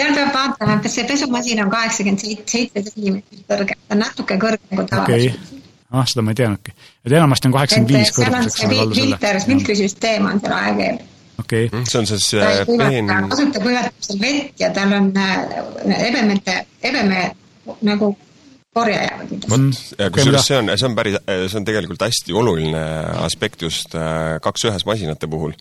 [0.00, 4.74] seal peab vaatama, kas see pesumasin on kaheksakümmend seitse sentimeetrit kõrge, ta on natuke kõrgem
[4.74, 5.62] kui tavaliselt okay.
[5.92, 6.74] ah, seda ma ei teadnudki.
[7.06, 8.58] et enamasti on kaheksakümmend viis kõrguseks.
[8.58, 11.09] seal on see filter, filtrisüsteem on seal aeg-ajalt
[11.50, 11.80] okei okay..
[11.80, 13.12] Mm, see on siis äh, peen.
[13.30, 17.30] kasutab kuivatusel vett ja tal on äh, ebemete, ebeme
[17.86, 18.12] nagu
[18.74, 19.50] korjaja või kuidas.
[19.50, 22.82] vot, ja kusjuures see on, see on päris, see on tegelikult hästi oluline
[23.26, 25.54] aspekt just äh, kaks ühes masinate puhul.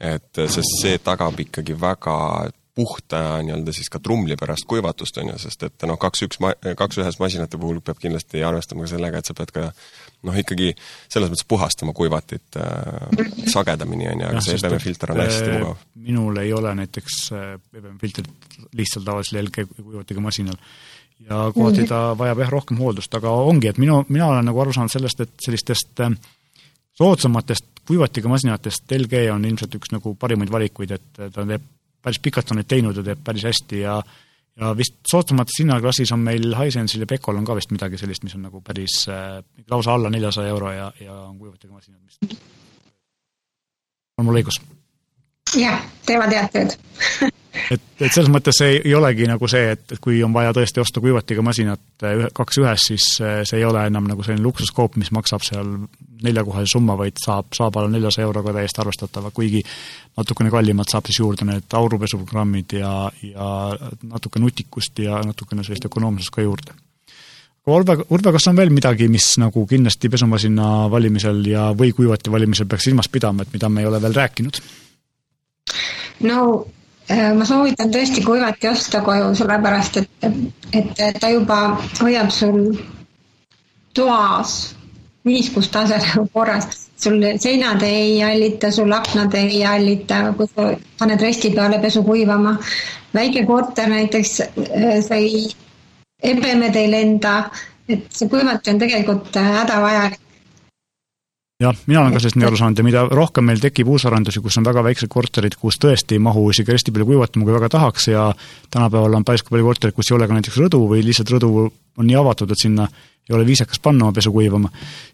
[0.00, 2.16] et sest see tagab ikkagi väga
[2.76, 6.42] puhta nii-öelda siis ka trumli pärast kuivatust, on ju, sest et noh, kaks üks,
[6.76, 9.70] kaks ühes masinate puhul peab kindlasti arvestama ka sellega, et sa pead ka
[10.26, 10.72] noh, ikkagi
[11.08, 15.86] selles mõttes puhastama kuivatit äh, sagedamini, on ju, aga see EBM-filter on hästi äh, mugav.
[16.08, 20.58] minul ei ole näiteks EBM-filtrit äh, lihtsalt tavalisel LG kuivatiga masinal.
[21.26, 24.74] Ja kohati ta vajab jah, rohkem hooldust, aga ongi, et minu, mina olen nagu aru
[24.76, 26.12] saanud sellest, et sellistest äh,
[26.98, 31.64] soodsamatest kuivatiga masinatest LG on ilmselt üks nagu parimaid valikuid, et ta teeb,
[32.02, 34.00] päris pikalt on neid teinud ja teeb päris hästi ja
[34.60, 38.36] ja vist soodsamates hinnaklassis on meil Hisensil ja Pekol on ka vist midagi sellist, mis
[38.38, 39.38] on nagu päris äh,
[39.70, 42.38] lausa alla neljasaja euro ja, ja on kuivatega masinad, mis
[44.18, 44.60] on mul õigus?
[45.56, 46.78] jah, teevad head tööd
[47.70, 50.80] et, et selles mõttes see ei olegi nagu see, et, et kui on vaja tõesti
[50.82, 54.98] osta kuivatiga masinat ühe, kaks ühes, siis äh, see ei ole enam nagu selline luksuskoop,
[55.00, 55.72] mis maksab seal
[56.26, 59.62] neljakohalise summa, vaid saab, saab alla neljasaja euroga täiesti arvestatava, kuigi
[60.16, 62.94] natukene kallimalt saab siis juurde need aurupesuprogrammid ja,
[63.26, 63.50] ja
[64.06, 66.76] natuke nutikust ja natukene sellist ökonoomsust ka juurde.
[67.66, 72.68] Urve, Urve, kas on veel midagi, mis nagu kindlasti pesumasina valimisel ja, või kuivati valimisel
[72.70, 74.62] peaks silmas pidama, et mida me ei ole veel rääkinud?
[76.24, 76.75] no Äh,
[77.08, 80.26] ma soovitan tõesti kuivati osta koju, sellepärast et,
[80.74, 81.58] et ta juba
[82.00, 82.72] hoiab sul
[83.94, 84.56] toas
[85.26, 86.66] niiskust tase nagu korras.
[86.96, 92.56] sul seinad ei hallita, sul aknad ei hallita, kui sa paned resti peale pesu kuivama.
[93.14, 95.46] väike korter näiteks, äh, sa ei,
[96.22, 97.50] ebemed ei lenda,
[97.88, 100.20] et see kuivati on tegelikult äh, hädavajalik
[101.60, 104.58] jah, mina olen ka sellest nii aru saanud ja mida rohkem meil tekib uusarendusi, kus
[104.60, 108.08] on väga väiksed korterid, kus tõesti ei mahu isegi resti peale kuivatama, kui väga tahaks
[108.12, 108.28] ja
[108.70, 112.08] tänapäeval on päris palju kortereid, kus ei ole ka näiteks rõdu või lihtsalt rõdu on
[112.08, 112.88] nii avatud, et sinna
[113.26, 114.68] ei ole viisakas panna oma pesu kuivama,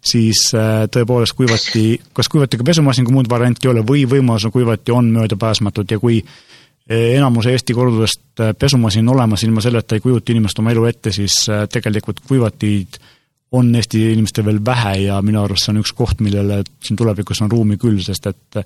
[0.05, 4.49] siis äh, tõepoolest kuivati, kas kuivati ka pesumasin, kui muud varianti ei ole, või võimalus
[4.49, 9.95] on kuivati, on möödapääsmatud ja kui äh, enamus Eesti kodudest äh, pesumasin olemas, ilma selleta
[9.95, 11.39] ei kujuta inimest oma elu ette, siis
[11.73, 13.01] tegelikult kuivatid
[13.53, 17.43] on Eesti inimestel veel vähe ja minu arust see on üks koht, millele siin tulevikus
[17.45, 18.63] on ruumi küll, sest et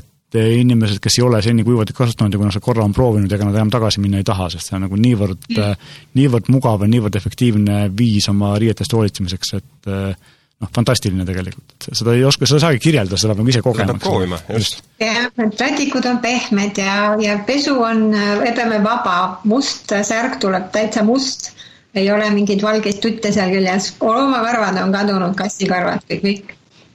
[0.00, 3.32] et inimesed, kes ei ole seni kuivatit kasutanud ja kui nad seda korra on proovinud,
[3.34, 6.84] ega nad enam tagasi minna ei taha, sest see on nagu niivõrd mm., niivõrd mugav
[6.84, 11.88] ja niivõrd efektiivne viis oma riietest hoolitsemiseks, et noh, fantastiline tegelikult.
[11.88, 13.94] seda ei oska, seda ei saagi kirjeldada, seda peab ise kogema.
[13.94, 14.82] peab proovima, just.
[15.02, 18.10] jah, et rätikud on pehmed ja, ja pesu on,
[18.46, 19.16] ütleme, vaba,
[19.50, 21.50] must särk tuleb täitsa must
[21.94, 26.54] ei ole mingeid valgeid tutte seal küljes, loomakarvad on kadunud, kassikarvad, kõik, kõik.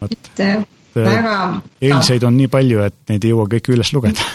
[0.09, 0.57] et äh,
[0.95, 1.35] väga.
[1.81, 4.23] eilseid on nii palju, et neid ei jõua kõiki üles lugeda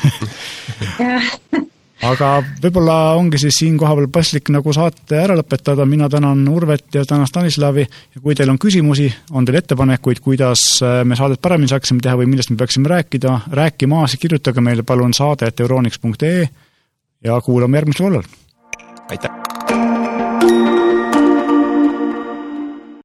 [2.11, 2.29] aga
[2.63, 7.85] võib-olla ongi siis siinkohal paslik nagu saate ära lõpetada, mina tänan Urvet ja tänan Stanislavi
[7.85, 12.17] ja kui teil on küsimusi, on teil ettepanekuid, kuidas äh, me saadet paremini saaksime teha
[12.21, 16.49] või millest me peaksime rääkida, rääkima, siis kirjutage meile palun saade, et euroniks.ee
[17.25, 18.29] ja kuulame järgmisel korral.
[19.09, 19.40] aitäh!